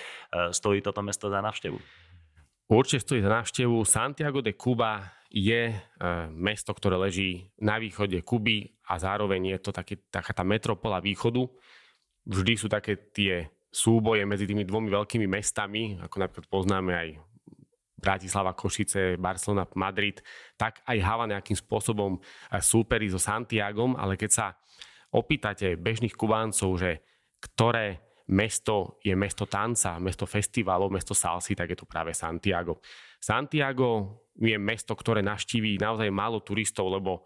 stojí 0.53 0.85
toto 0.85 1.01
mesto 1.01 1.25
za 1.25 1.41
návštevu. 1.41 1.81
Určite 2.69 3.09
stojí 3.09 3.25
za 3.25 3.33
návštevu. 3.41 3.81
Santiago 3.89 4.45
de 4.45 4.53
Cuba 4.53 5.01
je 5.33 5.73
e, 5.73 5.77
mesto, 6.29 6.77
ktoré 6.77 7.01
leží 7.09 7.49
na 7.57 7.81
východe 7.81 8.21
Kuby 8.21 8.69
a 8.85 9.01
zároveň 9.01 9.57
je 9.57 9.65
to 9.65 9.73
také, 9.73 9.97
taká 10.13 10.29
tá 10.29 10.45
metropola 10.45 11.01
východu. 11.01 11.41
Vždy 12.29 12.53
sú 12.53 12.69
také 12.69 13.01
tie 13.09 13.54
súboje 13.75 14.23
medzi 14.23 14.47
tými 14.47 14.63
dvomi 14.63 14.87
veľkými 14.87 15.27
mestami, 15.27 15.99
ako 15.99 16.15
napríklad 16.23 16.47
poznáme 16.47 16.91
aj 16.95 17.09
Bratislava, 17.99 18.55
Košice, 18.55 19.19
Barcelona, 19.19 19.67
Madrid, 19.75 20.23
tak 20.55 20.79
aj 20.87 20.97
Hava 21.03 21.27
nejakým 21.27 21.59
spôsobom 21.59 22.15
eh, 22.15 22.63
súperí 22.63 23.11
so 23.11 23.19
Santiagom, 23.19 23.99
ale 23.99 24.15
keď 24.15 24.31
sa 24.31 24.47
opýtate 25.11 25.75
bežných 25.75 26.15
Kubáncov, 26.15 26.79
že 26.79 27.03
ktoré 27.43 27.99
mesto 28.31 28.97
je 29.05 29.13
mesto 29.13 29.45
tanca, 29.45 30.01
mesto 30.01 30.25
festivalov, 30.25 30.89
mesto 30.89 31.13
salsy, 31.13 31.53
tak 31.53 31.75
je 31.75 31.77
to 31.77 31.85
práve 31.85 32.15
Santiago. 32.15 32.81
Santiago 33.21 34.23
je 34.33 34.57
mesto, 34.57 34.97
ktoré 34.97 35.21
navštíví 35.21 35.77
naozaj 35.77 36.09
málo 36.09 36.41
turistov, 36.41 36.89
lebo 36.89 37.23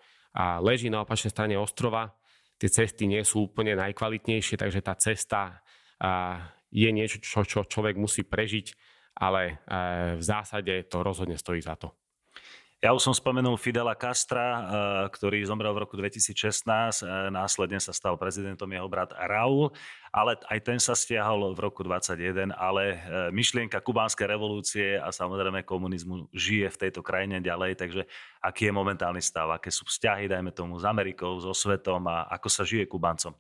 leží 0.60 0.92
na 0.92 1.02
opačnej 1.02 1.32
strane 1.32 1.56
ostrova. 1.56 2.12
Tie 2.60 2.68
cesty 2.68 3.08
nie 3.08 3.24
sú 3.24 3.48
úplne 3.48 3.80
najkvalitnejšie, 3.80 4.60
takže 4.60 4.84
tá 4.84 4.94
cesta 5.00 5.64
je 6.70 6.90
niečo, 6.94 7.18
čo, 7.20 7.42
čo 7.44 7.66
človek 7.66 7.98
musí 7.98 8.22
prežiť, 8.22 8.78
ale 9.20 9.42
e, 9.52 9.54
v 10.16 10.24
zásade 10.24 10.88
to 10.88 11.04
rozhodne 11.04 11.36
stojí 11.36 11.60
za 11.60 11.76
to. 11.76 11.92
Ja 12.80 12.96
už 12.96 13.04
som 13.04 13.12
spomenul 13.12 13.60
Fidela 13.60 13.92
Castra, 13.92 14.48
e, 14.48 14.62
ktorý 15.12 15.44
zomrel 15.44 15.76
v 15.76 15.84
roku 15.84 16.00
2016, 16.00 17.04
e, 17.04 17.28
následne 17.28 17.76
sa 17.84 17.92
stal 17.92 18.16
prezidentom 18.16 18.72
jeho 18.72 18.88
brat 18.88 19.12
Raúl, 19.12 19.76
ale 20.16 20.40
aj 20.48 20.60
ten 20.64 20.80
sa 20.80 20.96
stiahol 20.96 21.52
v 21.52 21.60
roku 21.60 21.84
2021, 21.84 22.56
ale 22.56 23.04
myšlienka 23.36 23.84
kubánskej 23.84 24.32
revolúcie 24.32 24.96
a 24.96 25.12
samozrejme 25.12 25.68
komunizmu 25.68 26.32
žije 26.32 26.72
v 26.72 26.80
tejto 26.88 27.04
krajine 27.04 27.44
ďalej, 27.44 27.76
takže 27.76 28.08
aký 28.40 28.72
je 28.72 28.74
momentálny 28.74 29.20
stav, 29.20 29.52
aké 29.52 29.68
sú 29.68 29.84
vzťahy, 29.84 30.32
dajme 30.32 30.56
tomu, 30.56 30.80
s 30.80 30.88
Amerikou, 30.88 31.36
so 31.44 31.52
svetom 31.52 32.08
a 32.08 32.32
ako 32.32 32.48
sa 32.48 32.64
žije 32.64 32.88
Kubáncom? 32.88 33.36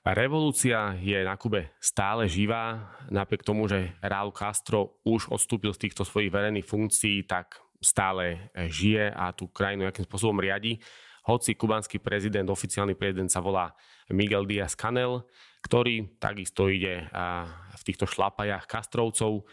Revolúcia 0.00 0.96
je 0.96 1.20
na 1.20 1.36
Kube 1.36 1.76
stále 1.76 2.24
živá, 2.24 2.96
napriek 3.12 3.44
tomu, 3.44 3.68
že 3.68 3.92
Raúl 4.00 4.32
Castro 4.32 4.96
už 5.04 5.28
odstúpil 5.28 5.76
z 5.76 5.86
týchto 5.86 6.08
svojich 6.08 6.32
verejných 6.32 6.64
funkcií, 6.64 7.28
tak 7.28 7.60
stále 7.84 8.48
žije 8.56 9.12
a 9.12 9.28
tú 9.36 9.52
krajinu 9.52 9.84
nejakým 9.84 10.08
spôsobom 10.08 10.40
riadi. 10.40 10.80
Hoci 11.28 11.52
kubanský 11.52 12.00
prezident, 12.00 12.48
oficiálny 12.48 12.96
prezident 12.96 13.28
sa 13.28 13.44
volá 13.44 13.76
Miguel 14.08 14.48
Díaz 14.48 14.72
Canel, 14.72 15.20
ktorý 15.60 16.16
takisto 16.16 16.72
ide 16.72 17.04
v 17.76 17.82
týchto 17.84 18.08
šlapajách 18.08 18.64
Kastrovcov. 18.64 19.44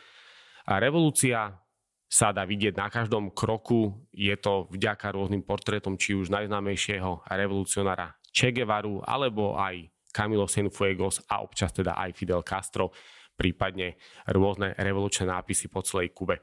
A 0.64 0.80
revolúcia 0.80 1.60
sa 2.08 2.32
dá 2.32 2.48
vidieť 2.48 2.72
na 2.80 2.88
každom 2.88 3.36
kroku. 3.36 4.00
Je 4.16 4.32
to 4.40 4.72
vďaka 4.72 5.12
rôznym 5.12 5.44
portrétom, 5.44 6.00
či 6.00 6.16
už 6.16 6.32
najznámejšieho 6.32 7.28
revolucionára 7.36 8.16
Che 8.32 8.56
Guevaru, 8.56 9.04
alebo 9.04 9.60
aj 9.60 9.92
Camilo 10.18 10.50
Cienfuegos 10.50 11.22
a 11.30 11.46
občas 11.46 11.70
teda 11.70 11.94
aj 11.94 12.18
Fidel 12.18 12.42
Castro, 12.42 12.90
prípadne 13.38 14.02
rôzne 14.34 14.74
revolučné 14.74 15.30
nápisy 15.30 15.70
po 15.70 15.86
celej 15.86 16.18
Kube. 16.18 16.42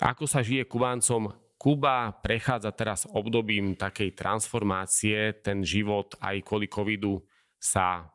Ako 0.00 0.24
sa 0.24 0.40
žije 0.40 0.64
Kubáncom? 0.64 1.28
Kuba 1.60 2.16
prechádza 2.24 2.72
teraz 2.72 3.04
obdobím 3.04 3.76
takej 3.76 4.16
transformácie, 4.16 5.36
ten 5.44 5.60
život 5.60 6.16
aj 6.24 6.40
kvôli 6.42 6.66
covidu 6.66 7.20
sa 7.60 8.08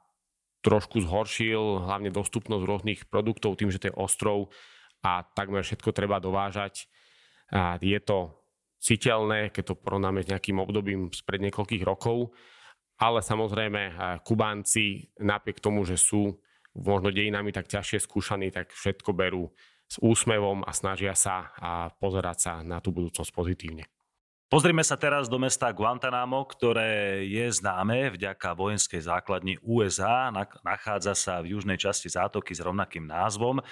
trošku 0.66 1.00
zhoršil, 1.06 1.86
hlavne 1.86 2.12
dostupnosť 2.12 2.64
rôznych 2.66 3.02
produktov 3.08 3.56
tým, 3.56 3.72
že 3.72 3.80
to 3.80 3.88
je 3.94 3.96
ostrov 3.96 4.52
a 5.06 5.24
takmer 5.24 5.64
všetko 5.64 5.96
treba 5.96 6.20
dovážať. 6.20 6.90
A 7.54 7.80
je 7.80 7.96
to 8.04 8.36
citeľné, 8.84 9.56
keď 9.56 9.72
to 9.72 9.80
porovnáme 9.80 10.26
s 10.26 10.28
nejakým 10.28 10.60
obdobím 10.60 11.08
spred 11.16 11.40
niekoľkých 11.48 11.88
rokov 11.88 12.36
ale 12.98 13.22
samozrejme 13.22 13.82
eh, 13.88 13.94
Kubánci 14.26 15.14
napriek 15.22 15.62
tomu, 15.62 15.86
že 15.86 15.98
sú 15.98 16.38
možno 16.78 17.10
dejinami 17.10 17.50
tak 17.50 17.70
ťažšie 17.70 18.06
skúšaní, 18.06 18.54
tak 18.54 18.70
všetko 18.70 19.14
berú 19.14 19.50
s 19.88 19.98
úsmevom 20.04 20.68
a 20.68 20.72
snažia 20.76 21.16
sa 21.16 21.56
a 21.58 21.90
pozerať 21.96 22.38
sa 22.38 22.54
na 22.62 22.84
tú 22.84 22.92
budúcnosť 22.92 23.32
pozitívne. 23.32 23.88
Pozrime 24.48 24.80
sa 24.80 24.96
teraz 24.96 25.28
do 25.28 25.36
mesta 25.36 25.76
Guantanamo, 25.76 26.48
ktoré 26.48 27.20
je 27.28 27.52
známe 27.52 28.16
vďaka 28.16 28.56
vojenskej 28.56 29.04
základni 29.04 29.60
USA. 29.60 30.32
Nachádza 30.64 31.20
sa 31.20 31.44
v 31.44 31.52
južnej 31.52 31.76
časti 31.76 32.08
zátoky 32.08 32.56
s 32.56 32.64
rovnakým 32.64 33.04
názvom. 33.12 33.60
E, 33.60 33.64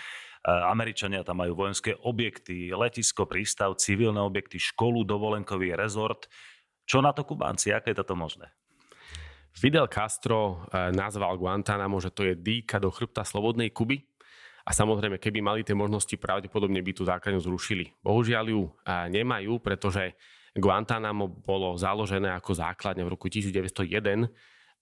Američania 0.68 1.24
tam 1.24 1.40
majú 1.40 1.64
vojenské 1.64 1.96
objekty, 2.04 2.76
letisko, 2.76 3.24
prístav, 3.24 3.80
civilné 3.80 4.20
objekty, 4.20 4.60
školu, 4.60 5.08
dovolenkový 5.08 5.80
rezort. 5.80 6.28
Čo 6.84 7.00
na 7.00 7.16
to 7.16 7.24
Kubánci? 7.24 7.72
Ako 7.72 7.96
je 7.96 8.00
toto 8.04 8.20
možné? 8.20 8.52
Fidel 9.56 9.88
Castro 9.88 10.68
e, 10.68 10.92
nazval 10.92 11.40
Guantanamo, 11.40 11.96
že 12.04 12.12
to 12.12 12.28
je 12.28 12.36
dýka 12.36 12.76
do 12.76 12.92
chrbta 12.92 13.24
slobodnej 13.24 13.72
Kuby. 13.72 14.04
A 14.68 14.76
samozrejme, 14.76 15.16
keby 15.16 15.40
mali 15.40 15.62
tie 15.64 15.78
možnosti, 15.78 16.12
pravdepodobne 16.20 16.82
by 16.84 16.92
tú 16.92 17.08
základňu 17.08 17.40
zrušili. 17.40 17.96
Bohužiaľ 18.04 18.46
ju 18.52 18.62
e, 18.68 18.72
nemajú, 19.16 19.64
pretože 19.64 20.12
Guantánamo 20.52 21.32
bolo 21.40 21.80
založené 21.80 22.36
ako 22.36 22.52
základne 22.52 23.08
v 23.08 23.14
roku 23.16 23.32
1901 23.32 24.28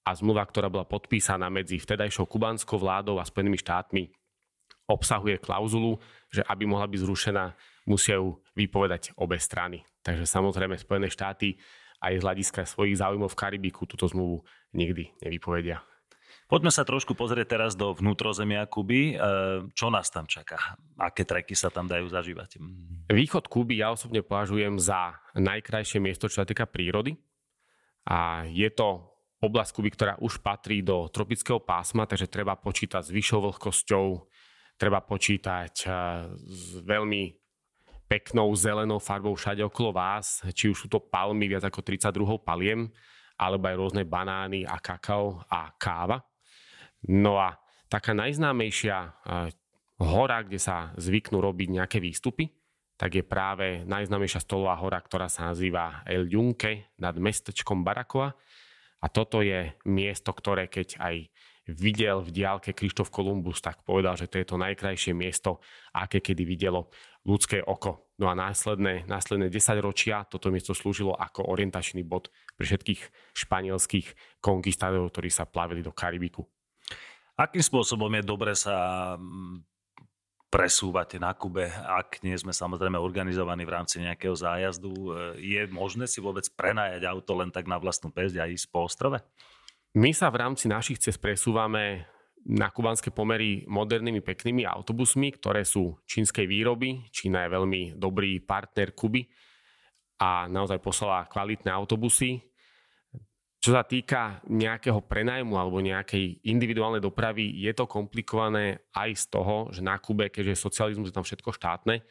a 0.03 0.09
zmluva, 0.17 0.41
ktorá 0.45 0.73
bola 0.73 0.89
podpísaná 0.89 1.53
medzi 1.53 1.77
vtedajšou 1.77 2.25
kubanskou 2.25 2.81
vládou 2.81 3.21
a 3.21 3.27
Spojenými 3.29 3.61
štátmi, 3.61 4.09
obsahuje 4.89 5.37
klauzulu, 5.37 6.01
že 6.33 6.41
aby 6.49 6.65
mohla 6.65 6.89
byť 6.89 6.99
zrušená, 7.01 7.45
musia 7.87 8.17
ju 8.17 8.41
vypovedať 8.57 9.15
obe 9.15 9.37
strany. 9.37 9.85
Takže 10.01 10.25
samozrejme 10.27 10.75
Spojené 10.75 11.07
štáty 11.13 11.55
aj 12.03 12.19
z 12.19 12.23
hľadiska 12.23 12.61
svojich 12.67 12.99
záujmov 12.99 13.31
v 13.31 13.39
Karibiku 13.39 13.87
túto 13.87 14.11
zmluvu 14.11 14.43
nikdy 14.73 15.13
nevypovedia. 15.21 15.81
Poďme 16.53 16.69
sa 16.69 16.85
trošku 16.85 17.17
pozrieť 17.17 17.57
teraz 17.57 17.73
do 17.73 17.95
vnútrozemia 17.95 18.67
Kuby. 18.69 19.15
E, 19.15 19.25
čo 19.73 19.87
nás 19.89 20.11
tam 20.13 20.29
čaká? 20.29 20.77
Aké 21.01 21.25
treky 21.25 21.57
sa 21.57 21.73
tam 21.73 21.89
dajú 21.89 22.11
zažívať? 22.11 22.61
Východ 23.09 23.49
Kuby 23.49 23.81
ja 23.81 23.89
osobne 23.89 24.21
považujem 24.21 24.77
za 24.77 25.17
najkrajšie 25.33 25.97
miesto, 26.03 26.29
čo 26.29 26.43
sa 26.43 26.47
týka 26.47 26.69
prírody. 26.69 27.17
A 28.05 28.45
je 28.51 28.69
to 28.69 29.01
oblasť 29.41 29.71
Kuby, 29.73 29.89
ktorá 29.95 30.13
už 30.19 30.45
patrí 30.45 30.85
do 30.85 31.09
tropického 31.09 31.57
pásma, 31.57 32.05
takže 32.05 32.29
treba 32.29 32.53
počítať 32.59 33.01
s 33.01 33.09
vyššou 33.09 33.39
vlhkosťou, 33.49 34.05
treba 34.77 34.99
počítať 35.01 35.73
e, 35.83 35.87
s 36.37 36.77
veľmi 36.85 37.33
peknou 38.05 38.53
zelenou 38.53 39.01
farbou 39.01 39.33
všade 39.33 39.65
okolo 39.65 39.95
vás, 39.95 40.43
či 40.53 40.69
už 40.69 40.85
sú 40.85 40.87
to 40.91 41.01
palmy, 41.01 41.49
viac 41.49 41.65
ako 41.65 41.81
32 41.81 42.45
paliem, 42.45 42.93
alebo 43.37 43.65
aj 43.69 43.75
rôzne 43.75 44.03
banány 44.05 44.65
a 44.67 44.77
kakao 44.77 45.41
a 45.49 45.73
káva. 45.75 46.21
No 47.09 47.37
a 47.41 47.57
taká 47.91 48.15
najznámejšia 48.15 48.97
hora, 49.99 50.37
kde 50.43 50.59
sa 50.59 50.91
zvyknú 50.95 51.39
robiť 51.43 51.67
nejaké 51.81 51.97
výstupy, 51.99 52.49
tak 52.93 53.19
je 53.19 53.25
práve 53.25 53.83
najznámejšia 53.89 54.39
stolová 54.45 54.77
hora, 54.79 55.01
ktorá 55.01 55.27
sa 55.27 55.51
nazýva 55.51 56.05
El 56.05 56.29
Junque 56.29 56.93
nad 57.01 57.17
mestečkom 57.17 57.81
Barakoa. 57.81 58.31
A 59.03 59.11
toto 59.11 59.43
je 59.43 59.75
miesto, 59.83 60.31
ktoré 60.31 60.71
keď 60.71 60.95
aj 61.03 61.15
videl 61.67 62.19
v 62.19 62.29
diálke 62.31 62.75
Krištof 62.75 63.07
Kolumbus, 63.07 63.63
tak 63.63 63.87
povedal, 63.87 64.19
že 64.19 64.27
to 64.27 64.39
je 64.39 64.47
to 64.47 64.57
najkrajšie 64.59 65.15
miesto, 65.15 65.63
aké 65.95 66.19
kedy 66.19 66.43
videlo 66.43 66.91
ľudské 67.23 67.63
oko. 67.63 68.11
No 68.19 68.27
a 68.27 68.35
následné, 68.35 69.07
následné 69.07 69.47
10 69.47 69.79
ročia 69.79 70.27
toto 70.27 70.51
miesto 70.51 70.75
slúžilo 70.75 71.15
ako 71.15 71.47
orientačný 71.47 72.03
bod 72.03 72.27
pre 72.59 72.67
všetkých 72.67 73.33
španielských 73.33 74.39
konkistádorov, 74.43 75.15
ktorí 75.15 75.31
sa 75.31 75.47
plavili 75.47 75.79
do 75.79 75.95
Karibiku. 75.95 76.43
Akým 77.33 77.63
spôsobom 77.63 78.11
je 78.13 78.23
dobre 78.27 78.53
sa 78.53 79.15
mm, 79.17 79.65
presúvať 80.53 81.17
na 81.17 81.33
Kube, 81.33 81.65
ak 81.73 82.21
nie 82.21 82.37
sme 82.37 82.53
samozrejme 82.53 83.01
organizovaní 83.01 83.65
v 83.65 83.73
rámci 83.73 83.97
nejakého 83.97 84.37
zájazdu. 84.37 84.93
E, 84.93 85.09
je 85.41 85.61
možné 85.73 86.05
si 86.05 86.21
vôbec 86.21 86.45
prenajať 86.53 87.09
auto 87.09 87.33
len 87.33 87.49
tak 87.49 87.65
na 87.65 87.81
vlastnú 87.81 88.13
pesť 88.13 88.37
a 88.37 88.45
ísť 88.45 88.69
po 88.69 88.85
ostrove? 88.85 89.17
My 89.93 90.09
sa 90.09 90.33
v 90.33 90.41
rámci 90.41 90.65
našich 90.65 90.97
cest 90.97 91.21
presúvame 91.21 92.09
na 92.49 92.73
kubanské 92.73 93.13
pomery 93.13 93.61
modernými 93.69 94.25
peknými 94.25 94.65
autobusmi, 94.65 95.37
ktoré 95.37 95.61
sú 95.61 96.01
čínskej 96.09 96.49
výroby. 96.49 97.13
Čína 97.13 97.45
je 97.45 97.53
veľmi 97.53 97.81
dobrý 98.01 98.41
partner 98.41 98.97
Kuby 98.97 99.21
a 100.17 100.49
naozaj 100.49 100.81
poslala 100.81 101.29
kvalitné 101.29 101.69
autobusy. 101.69 102.41
Čo 103.61 103.77
sa 103.77 103.85
týka 103.85 104.41
nejakého 104.49 104.97
prenajmu 105.05 105.53
alebo 105.61 105.77
nejakej 105.77 106.41
individuálnej 106.41 106.97
dopravy, 106.99 107.53
je 107.61 107.69
to 107.77 107.85
komplikované 107.85 108.89
aj 108.97 109.13
z 109.13 109.25
toho, 109.29 109.69
že 109.69 109.85
na 109.85 110.01
Kube, 110.01 110.33
keďže 110.33 110.57
socializmus 110.57 111.13
je 111.13 111.17
tam 111.21 111.23
všetko 111.23 111.53
štátne, 111.53 112.01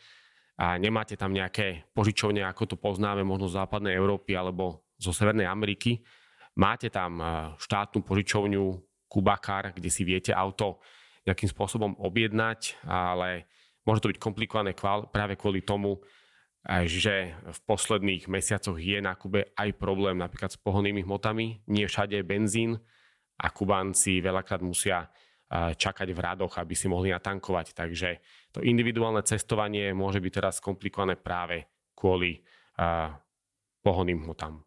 a 0.62 0.78
nemáte 0.78 1.18
tam 1.18 1.34
nejaké 1.34 1.90
požičovne, 1.90 2.46
ako 2.46 2.62
to 2.70 2.76
poznáme 2.78 3.26
možno 3.26 3.50
z 3.50 3.58
západnej 3.58 3.98
Európy 3.98 4.38
alebo 4.38 4.86
zo 5.02 5.10
Severnej 5.10 5.50
Ameriky. 5.50 5.98
Máte 6.52 6.92
tam 6.92 7.20
štátnu 7.56 8.04
požičovňu 8.04 8.64
Kubakar, 9.08 9.72
kde 9.72 9.88
si 9.92 10.04
viete 10.04 10.32
auto 10.32 10.80
nejakým 11.24 11.48
spôsobom 11.48 11.96
objednať, 12.00 12.82
ale 12.84 13.46
môže 13.86 14.02
to 14.04 14.10
byť 14.10 14.18
komplikované 14.18 14.74
práve 15.12 15.36
kvôli 15.36 15.64
tomu, 15.64 16.02
že 16.66 17.34
v 17.34 17.58
posledných 17.66 18.30
mesiacoch 18.30 18.78
je 18.78 19.02
na 19.02 19.18
Kube 19.18 19.50
aj 19.58 19.70
problém 19.78 20.14
napríklad 20.14 20.54
s 20.54 20.60
pohonnými 20.62 21.02
hmotami. 21.02 21.66
Nie 21.66 21.90
všade 21.90 22.20
je 22.20 22.24
benzín 22.24 22.78
a 23.38 23.50
Kubánci 23.50 24.22
veľakrát 24.22 24.62
musia 24.62 25.10
čakať 25.52 26.08
v 26.14 26.22
radoch, 26.22 26.56
aby 26.56 26.72
si 26.72 26.88
mohli 26.88 27.12
natankovať. 27.12 27.76
Takže 27.76 28.22
to 28.54 28.64
individuálne 28.64 29.20
cestovanie 29.26 29.92
môže 29.92 30.22
byť 30.22 30.32
teraz 30.32 30.62
komplikované 30.62 31.18
práve 31.18 31.66
kvôli 31.92 32.40
pohonným 33.82 34.24
hmotám. 34.24 34.62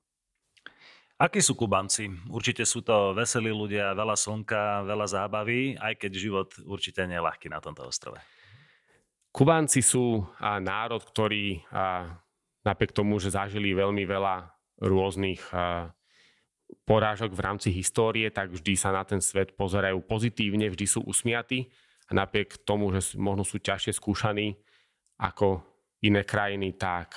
Akí 1.16 1.40
sú 1.40 1.56
Kubanci? 1.56 2.12
Určite 2.28 2.68
sú 2.68 2.84
to 2.84 3.16
veselí 3.16 3.48
ľudia, 3.48 3.96
veľa 3.96 4.20
slnka, 4.20 4.84
veľa 4.84 5.08
zábavy, 5.08 5.80
aj 5.80 5.96
keď 5.96 6.12
život 6.12 6.52
určite 6.68 7.08
nie 7.08 7.16
je 7.16 7.24
ľahký 7.24 7.48
na 7.48 7.64
tomto 7.64 7.88
ostrove. 7.88 8.20
Kubánci 9.32 9.80
sú 9.80 10.28
národ, 10.44 11.00
ktorý 11.00 11.64
napriek 12.68 12.92
tomu, 12.92 13.16
že 13.24 13.32
zažili 13.32 13.72
veľmi 13.72 14.04
veľa 14.04 14.52
rôznych 14.84 15.40
porážok 16.84 17.32
v 17.32 17.44
rámci 17.48 17.72
histórie, 17.72 18.28
tak 18.28 18.52
vždy 18.52 18.76
sa 18.76 18.92
na 18.92 19.08
ten 19.08 19.24
svet 19.24 19.56
pozerajú 19.56 20.04
pozitívne, 20.04 20.68
vždy 20.68 20.84
sú 20.84 21.00
usmiatí 21.08 21.72
a 22.08 22.12
napriek 22.12 22.68
tomu, 22.68 22.92
že 22.92 23.16
možno 23.16 23.48
sú 23.48 23.64
ťažšie 23.64 23.96
skúšaní 23.96 24.60
ako 25.16 25.64
iné 26.04 26.28
krajiny, 26.28 26.76
tak 26.76 27.16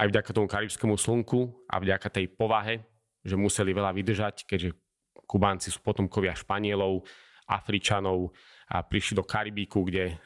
aj 0.00 0.06
vďaka 0.10 0.30
tomu 0.32 0.48
karibskému 0.48 0.96
slnku 0.98 1.68
a 1.70 1.78
vďaka 1.78 2.08
tej 2.10 2.32
povahe, 2.32 2.82
že 3.24 3.38
museli 3.38 3.72
veľa 3.72 3.92
vydržať, 3.94 4.44
keďže 4.48 4.76
Kubánci 5.24 5.72
sú 5.72 5.80
potomkovia 5.80 6.36
Španielov, 6.36 7.06
Afričanov 7.48 8.32
a 8.68 8.84
prišli 8.84 9.16
do 9.16 9.24
Karibiku, 9.24 9.84
kde 9.84 10.20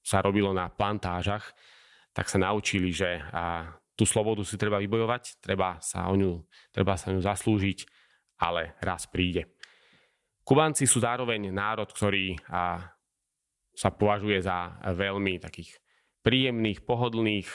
sa 0.00 0.18
robilo 0.20 0.52
na 0.52 0.68
plantážach, 0.68 1.52
tak 2.12 2.28
sa 2.28 2.40
naučili, 2.40 2.92
že 2.92 3.20
tú 3.96 4.04
slobodu 4.08 4.44
si 4.44 4.56
treba 4.56 4.80
vybojovať, 4.80 5.40
treba 5.44 5.76
sa 5.80 6.08
o 6.08 6.16
ňu, 6.16 6.44
treba 6.72 6.96
sa 6.96 7.12
ňu 7.12 7.20
zaslúžiť, 7.20 7.78
ale 8.40 8.76
raz 8.80 9.04
príde. 9.08 9.52
Kubánci 10.40 10.88
sú 10.88 11.04
zároveň 11.04 11.52
národ, 11.52 11.88
ktorý 11.88 12.36
sa 13.76 13.88
považuje 13.92 14.40
za 14.40 14.80
veľmi 14.92 15.40
takých 15.40 15.76
príjemných, 16.20 16.84
pohodlných. 16.84 17.48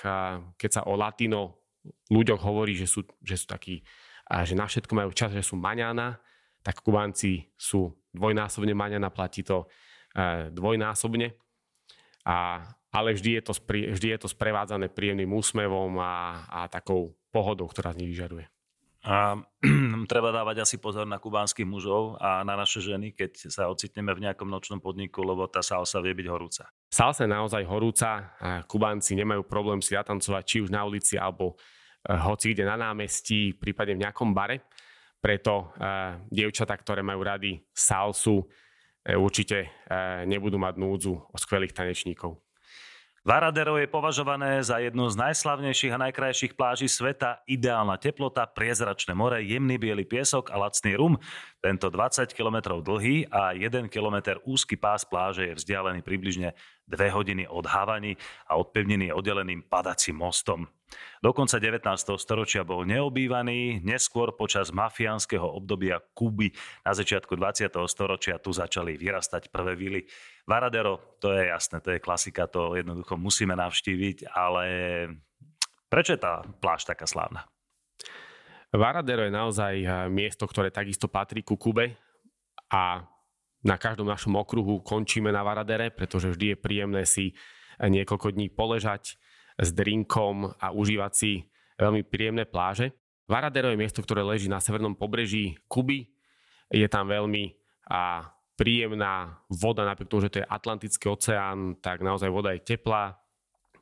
Keď 0.58 0.71
sa 0.71 0.82
o 0.89 0.97
latino 0.97 1.65
ľuďoch 2.10 2.41
hovorí, 2.41 2.73
že 2.73 2.89
sú, 2.89 3.06
že 3.21 3.38
sú 3.38 3.45
takí, 3.45 3.86
že 4.25 4.58
na 4.58 4.65
všetko 4.65 4.93
majú 4.93 5.12
čas, 5.13 5.34
že 5.34 5.45
sú 5.45 5.58
maňana, 5.58 6.17
tak 6.65 6.82
Kubánci 6.82 7.54
sú 7.54 7.93
dvojnásobne 8.10 8.73
maňana, 8.73 9.13
platí 9.13 9.45
to 9.45 9.69
e, 10.17 10.49
dvojnásobne. 10.49 11.38
A, 12.25 12.65
ale 12.89 13.13
vždy 13.13 13.38
je, 13.38 13.41
to, 13.45 13.54
vždy 13.69 14.08
je 14.17 14.19
to 14.25 14.25
sprevádzané 14.25 14.89
príjemným 14.89 15.30
úsmevom 15.30 15.93
a, 16.01 16.41
a 16.49 16.60
takou 16.65 17.13
pohodou, 17.30 17.69
ktorá 17.69 17.93
z 17.93 18.01
nich 18.01 18.17
vyžaduje. 18.17 18.49
A 19.05 19.37
treba 20.11 20.33
dávať 20.33 20.65
asi 20.65 20.81
pozor 20.81 21.05
na 21.05 21.21
kubánskych 21.21 21.65
mužov 21.65 22.17
a 22.17 22.41
na 22.41 22.57
naše 22.57 22.81
ženy, 22.81 23.13
keď 23.13 23.53
sa 23.53 23.69
ocitneme 23.69 24.11
v 24.17 24.25
nejakom 24.25 24.49
nočnom 24.49 24.81
podniku, 24.81 25.21
lebo 25.21 25.45
tá 25.45 25.61
salsa 25.61 26.01
vie 26.01 26.17
byť 26.17 26.27
horúca. 26.27 26.63
Salsa 26.89 27.29
je 27.29 27.31
naozaj 27.31 27.63
horúca 27.69 28.33
a 28.41 28.65
Kubánci 28.65 29.13
nemajú 29.13 29.45
problém 29.45 29.79
si 29.79 29.93
zatancovať 29.93 30.43
či 30.43 30.57
už 30.65 30.69
na 30.73 30.81
ulici 30.81 31.15
alebo 31.21 31.53
uh, 31.53 32.17
hoci 32.25 32.57
kde 32.57 32.65
na 32.65 32.75
námestí, 32.81 33.53
prípadne 33.53 33.95
v 33.95 34.03
nejakom 34.09 34.33
bare. 34.33 34.65
Preto 35.21 35.73
uh, 35.77 36.21
dievčatá, 36.29 36.73
ktoré 36.73 37.05
majú 37.05 37.21
rady 37.21 37.61
salsu, 37.73 38.41
E, 39.05 39.13
určite 39.13 39.69
e, 39.69 39.69
nebudú 40.25 40.57
mať 40.57 40.81
núdzu 40.81 41.13
o 41.13 41.37
skvelých 41.37 41.77
tanečníkov. 41.77 42.41
Varadero 43.25 43.81
je 43.81 43.89
považované 43.89 44.61
za 44.61 44.77
jednu 44.77 45.09
z 45.09 45.17
najslavnejších 45.17 45.97
a 45.97 45.97
najkrajších 45.97 46.53
pláží 46.53 46.85
sveta. 46.85 47.41
Ideálna 47.49 47.97
teplota, 47.97 48.45
priezračné 48.45 49.17
more, 49.17 49.41
jemný 49.41 49.81
biely 49.81 50.05
piesok 50.05 50.53
a 50.53 50.61
lacný 50.61 50.93
rum. 50.93 51.17
Tento 51.57 51.89
20 51.89 52.29
km 52.38 52.77
dlhý 52.85 53.25
a 53.33 53.57
1 53.57 53.89
km 53.89 54.38
úzky 54.45 54.77
pás 54.77 55.09
pláže 55.09 55.49
je 55.49 55.57
vzdialený 55.57 56.05
približne 56.05 56.53
dve 56.85 57.09
hodiny 57.09 57.49
od 57.49 57.65
Havani 57.65 58.13
a 58.49 58.57
od 58.61 58.69
pevniny 58.69 59.09
je 59.09 59.17
oddeleným 59.17 59.65
padacím 59.65 60.21
mostom. 60.21 60.69
Do 61.19 61.33
konca 61.33 61.57
19. 61.57 61.81
storočia 62.21 62.61
bol 62.61 62.85
neobývaný, 62.85 63.81
neskôr 63.81 64.37
počas 64.37 64.69
mafiánskeho 64.69 65.43
obdobia 65.43 65.97
Kuby 66.13 66.53
na 66.85 66.93
začiatku 66.93 67.33
20. 67.33 67.73
storočia 67.89 68.37
tu 68.37 68.53
začali 68.53 68.93
vyrastať 68.93 69.49
prvé 69.49 69.73
vily. 69.73 70.01
Varadero, 70.45 71.17
to 71.17 71.33
je 71.33 71.49
jasné, 71.49 71.81
to 71.81 71.89
je 71.97 71.99
klasika, 71.99 72.45
to 72.45 72.77
jednoducho 72.77 73.17
musíme 73.17 73.57
navštíviť, 73.57 74.29
ale 74.29 74.65
prečo 75.89 76.13
je 76.13 76.21
tá 76.21 76.45
pláž 76.61 76.85
taká 76.85 77.09
slávna? 77.09 77.49
Varadero 78.69 79.25
je 79.25 79.33
naozaj 79.33 79.73
eh, 79.81 79.89
miesto, 80.13 80.45
ktoré 80.45 80.69
takisto 80.69 81.09
patrí 81.09 81.41
ku 81.41 81.57
Kube 81.57 81.97
a 82.69 83.07
na 83.65 83.82
každom 83.82 84.06
našom 84.06 84.38
okruhu 84.38 84.86
končíme 84.86 85.34
na 85.34 85.41
Varadere, 85.41 85.89
pretože 85.89 86.30
vždy 86.30 86.54
je 86.54 86.58
príjemné 86.62 87.01
si 87.10 87.34
niekoľko 87.82 88.38
dní 88.38 88.54
poležať 88.54 89.17
s 89.58 89.69
drinkom 89.73 90.54
a 90.62 90.69
užívať 90.69 91.12
si 91.12 91.49
veľmi 91.82 92.06
príjemné 92.06 92.45
pláže. 92.45 92.93
Varadero 93.25 93.73
je 93.73 93.82
miesto, 93.82 94.06
ktoré 94.06 94.21
leží 94.21 94.45
na 94.45 94.62
severnom 94.62 94.93
pobreží 94.93 95.58
Kuby. 95.65 96.06
Je 96.69 96.86
tam 96.86 97.10
veľmi 97.10 97.58
a 97.89 98.30
príjemná 98.54 99.41
voda, 99.49 99.84
napriek 99.84 100.10
tomu, 100.10 100.23
že 100.23 100.32
to 100.32 100.41
je 100.41 100.47
Atlantický 100.47 101.06
oceán, 101.10 101.82
tak 101.82 102.06
naozaj 102.06 102.30
voda 102.30 102.54
je 102.54 102.63
teplá, 102.63 103.17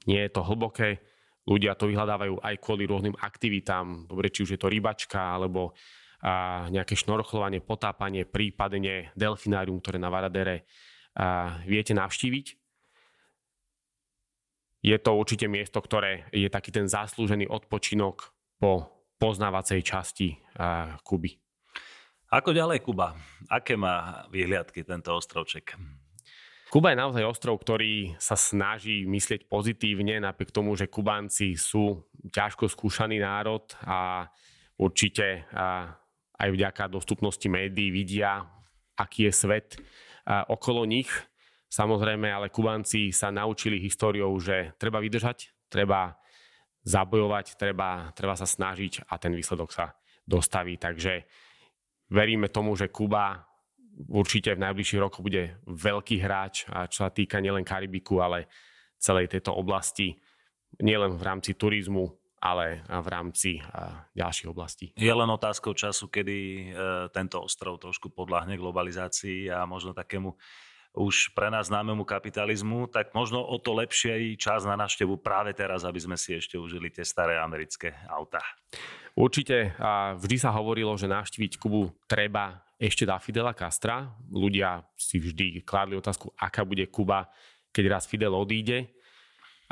nie 0.08 0.20
je 0.20 0.32
to 0.32 0.42
hlboké. 0.44 1.04
Ľudia 1.44 1.76
to 1.76 1.92
vyhľadávajú 1.92 2.40
aj 2.40 2.56
kvôli 2.64 2.88
rôznym 2.88 3.20
aktivitám, 3.20 4.08
dobre, 4.08 4.32
či 4.32 4.48
už 4.48 4.56
je 4.56 4.60
to 4.60 4.72
rybačka, 4.72 5.20
alebo 5.36 5.76
a 6.24 6.66
nejaké 6.72 6.96
šnorchlovanie, 6.96 7.60
potápanie, 7.60 8.24
prípadne 8.24 9.12
delfinárium, 9.20 9.84
ktoré 9.84 10.00
na 10.00 10.08
Varadere 10.08 10.64
a 11.20 11.60
viete 11.68 11.92
navštíviť. 11.92 12.46
Je 14.84 14.98
to 15.00 15.12
určite 15.16 15.52
miesto, 15.52 15.84
ktoré 15.84 16.32
je 16.32 16.48
taký 16.48 16.72
ten 16.72 16.88
zaslúžený 16.88 17.52
odpočinok 17.52 18.32
po 18.56 18.88
poznávacej 19.20 19.80
časti 19.84 20.40
a, 20.56 20.96
Kuby. 21.04 21.36
Ako 22.32 22.56
ďalej 22.56 22.84
Kuba? 22.84 23.16
Aké 23.52 23.76
má 23.76 24.26
vyhliadky 24.32 24.84
tento 24.84 25.12
ostrovček? 25.16 25.76
Kuba 26.74 26.90
je 26.90 26.98
naozaj 26.98 27.24
ostrov, 27.24 27.62
ktorý 27.62 28.18
sa 28.18 28.34
snaží 28.34 29.06
myslieť 29.06 29.46
pozitívne, 29.46 30.18
napriek 30.18 30.50
tomu, 30.50 30.74
že 30.74 30.90
Kubánci 30.90 31.54
sú 31.54 32.10
ťažko 32.34 32.66
skúšaný 32.66 33.22
národ 33.22 33.62
a 33.86 34.26
určite 34.82 35.46
a 35.54 35.94
aj 36.44 36.50
vďaka 36.52 36.92
dostupnosti 36.92 37.48
médií 37.48 37.88
vidia, 37.88 38.44
aký 39.00 39.32
je 39.32 39.34
svet 39.34 39.80
okolo 40.28 40.84
nich. 40.84 41.08
Samozrejme, 41.72 42.30
ale 42.30 42.52
Kubanci 42.52 43.16
sa 43.16 43.32
naučili 43.32 43.80
históriou, 43.80 44.36
že 44.38 44.76
treba 44.76 45.00
vydržať, 45.00 45.56
treba 45.72 46.20
zabojovať, 46.84 47.56
treba, 47.56 48.12
treba 48.12 48.36
sa 48.36 48.46
snažiť 48.46 49.08
a 49.08 49.16
ten 49.16 49.32
výsledok 49.32 49.72
sa 49.72 49.96
dostaví. 50.28 50.76
Takže 50.78 51.24
veríme 52.12 52.52
tomu, 52.52 52.76
že 52.76 52.92
Kuba 52.92 53.48
určite 54.12 54.54
v 54.54 54.64
najbližších 54.70 55.02
rokoch 55.02 55.24
bude 55.26 55.58
veľký 55.66 56.22
hráč, 56.22 56.68
a 56.70 56.86
čo 56.92 57.08
sa 57.08 57.12
týka 57.14 57.40
nielen 57.42 57.66
Karibiku, 57.66 58.22
ale 58.22 58.52
celej 59.02 59.32
tejto 59.32 59.56
oblasti, 59.56 60.14
nielen 60.78 61.18
v 61.18 61.24
rámci 61.26 61.58
turizmu, 61.58 62.06
ale 62.44 62.84
v 62.84 63.08
rámci 63.08 63.64
ďalších 64.20 64.52
oblastí. 64.52 64.92
Je 65.00 65.08
len 65.08 65.32
otázkou 65.32 65.72
času, 65.72 66.12
kedy 66.12 66.36
e, 66.36 66.64
tento 67.16 67.40
ostrov 67.40 67.80
trošku 67.80 68.12
podľahne 68.12 68.60
globalizácii 68.60 69.48
a 69.48 69.64
možno 69.64 69.96
takému 69.96 70.36
už 70.94 71.34
pre 71.34 71.50
nás 71.50 71.74
známemu 71.74 72.06
kapitalizmu, 72.06 72.86
tak 72.92 73.16
možno 73.18 73.42
o 73.42 73.58
to 73.58 73.74
lepšie 73.74 74.38
čas 74.38 74.62
na 74.62 74.78
návštevu 74.78 75.18
práve 75.18 75.56
teraz, 75.56 75.82
aby 75.88 75.98
sme 75.98 76.20
si 76.20 76.38
ešte 76.38 76.60
užili 76.60 76.94
tie 76.94 77.02
staré 77.02 77.42
americké 77.42 77.98
autá. 78.06 78.44
Určite 79.18 79.74
vždy 80.22 80.38
sa 80.38 80.54
hovorilo, 80.54 80.94
že 80.94 81.10
navštíviť 81.10 81.58
Kubu 81.58 81.90
treba 82.06 82.62
ešte 82.78 83.10
dá 83.10 83.18
Fidela 83.18 83.58
Castra. 83.58 84.14
Ľudia 84.30 84.86
si 84.94 85.18
vždy 85.18 85.66
kládli 85.66 85.98
otázku, 85.98 86.30
aká 86.38 86.62
bude 86.62 86.86
Kuba, 86.92 87.26
keď 87.74 87.84
raz 87.90 88.04
Fidel 88.06 88.34
odíde. 88.38 88.94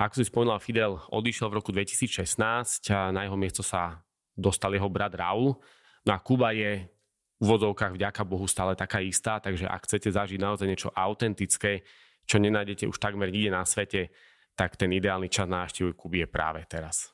Ako 0.02 0.18
si 0.18 0.26
spomínal, 0.26 0.58
Fidel 0.58 0.98
odišiel 1.14 1.54
v 1.54 1.62
roku 1.62 1.70
2016 1.70 2.90
a 2.90 3.14
na 3.14 3.30
jeho 3.30 3.38
miesto 3.38 3.62
sa 3.62 4.02
dostal 4.34 4.74
jeho 4.74 4.90
brat 4.90 5.14
Raul. 5.14 5.54
No 6.02 6.12
a 6.12 6.18
Kuba 6.18 6.58
je 6.58 6.90
v 7.38 7.46
vodovkách 7.46 7.94
vďaka 7.94 8.26
Bohu 8.26 8.50
stále 8.50 8.74
taká 8.74 8.98
istá, 8.98 9.38
takže 9.38 9.70
ak 9.70 9.86
chcete 9.86 10.10
zažiť 10.10 10.42
naozaj 10.42 10.66
niečo 10.66 10.90
autentické, 10.90 11.86
čo 12.26 12.42
nenájdete 12.42 12.90
už 12.90 12.98
takmer 12.98 13.30
nikde 13.30 13.54
na 13.54 13.62
svete, 13.62 14.10
tak 14.58 14.74
ten 14.74 14.90
ideálny 14.90 15.30
čas 15.30 15.46
na 15.46 15.70
návštevu 15.70 15.94
Kuby 15.94 16.26
je 16.26 16.28
práve 16.34 16.66
teraz. 16.66 17.14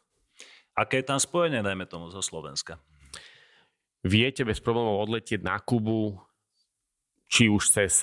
Aké 0.71 1.03
je 1.03 1.11
tam 1.11 1.19
spojenie, 1.19 1.59
dajme 1.59 1.91
tomu, 1.91 2.07
zo 2.07 2.23
Slovenska? 2.23 2.79
Viete 3.99 4.47
bez 4.47 4.63
problémov 4.63 5.03
odletieť 5.03 5.43
na 5.43 5.59
Kubu, 5.59 6.15
či 7.27 7.51
už 7.51 7.67
cez 7.67 7.99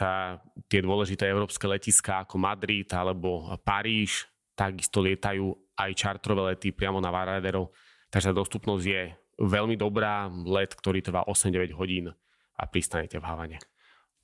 tie 0.69 0.81
dôležité 0.85 1.25
európske 1.25 1.65
letiská 1.65 2.29
ako 2.29 2.37
Madrid 2.37 2.85
alebo 2.93 3.49
Paríž, 3.65 4.29
takisto 4.55 5.03
lietajú 5.03 5.51
aj 5.75 5.91
čartrové 5.95 6.55
lety 6.55 6.71
priamo 6.71 7.03
na 7.03 7.11
Varadero, 7.11 7.75
takže 8.11 8.35
dostupnosť 8.35 8.85
je 8.87 9.03
veľmi 9.43 9.75
dobrá. 9.75 10.31
Let, 10.31 10.75
ktorý 10.79 11.03
trvá 11.03 11.27
8-9 11.27 11.75
hodín 11.75 12.11
a 12.55 12.63
pristanete 12.71 13.19
v 13.19 13.27
Havane. 13.27 13.59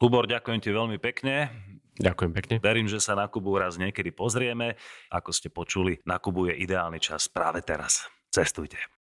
Kubor, 0.00 0.24
ďakujem 0.24 0.60
ti 0.62 0.70
veľmi 0.72 0.96
pekne. 0.96 1.50
Ďakujem 2.00 2.32
pekne. 2.32 2.54
Verím, 2.64 2.88
že 2.88 2.96
sa 2.96 3.12
na 3.12 3.28
Kubu 3.28 3.52
raz 3.60 3.76
niekedy 3.76 4.08
pozrieme. 4.16 4.80
Ako 5.12 5.36
ste 5.36 5.52
počuli, 5.52 6.00
na 6.08 6.16
Kubu 6.16 6.48
je 6.48 6.56
ideálny 6.56 6.96
čas 6.96 7.28
práve 7.28 7.60
teraz. 7.60 8.08
Cestujte. 8.32 8.99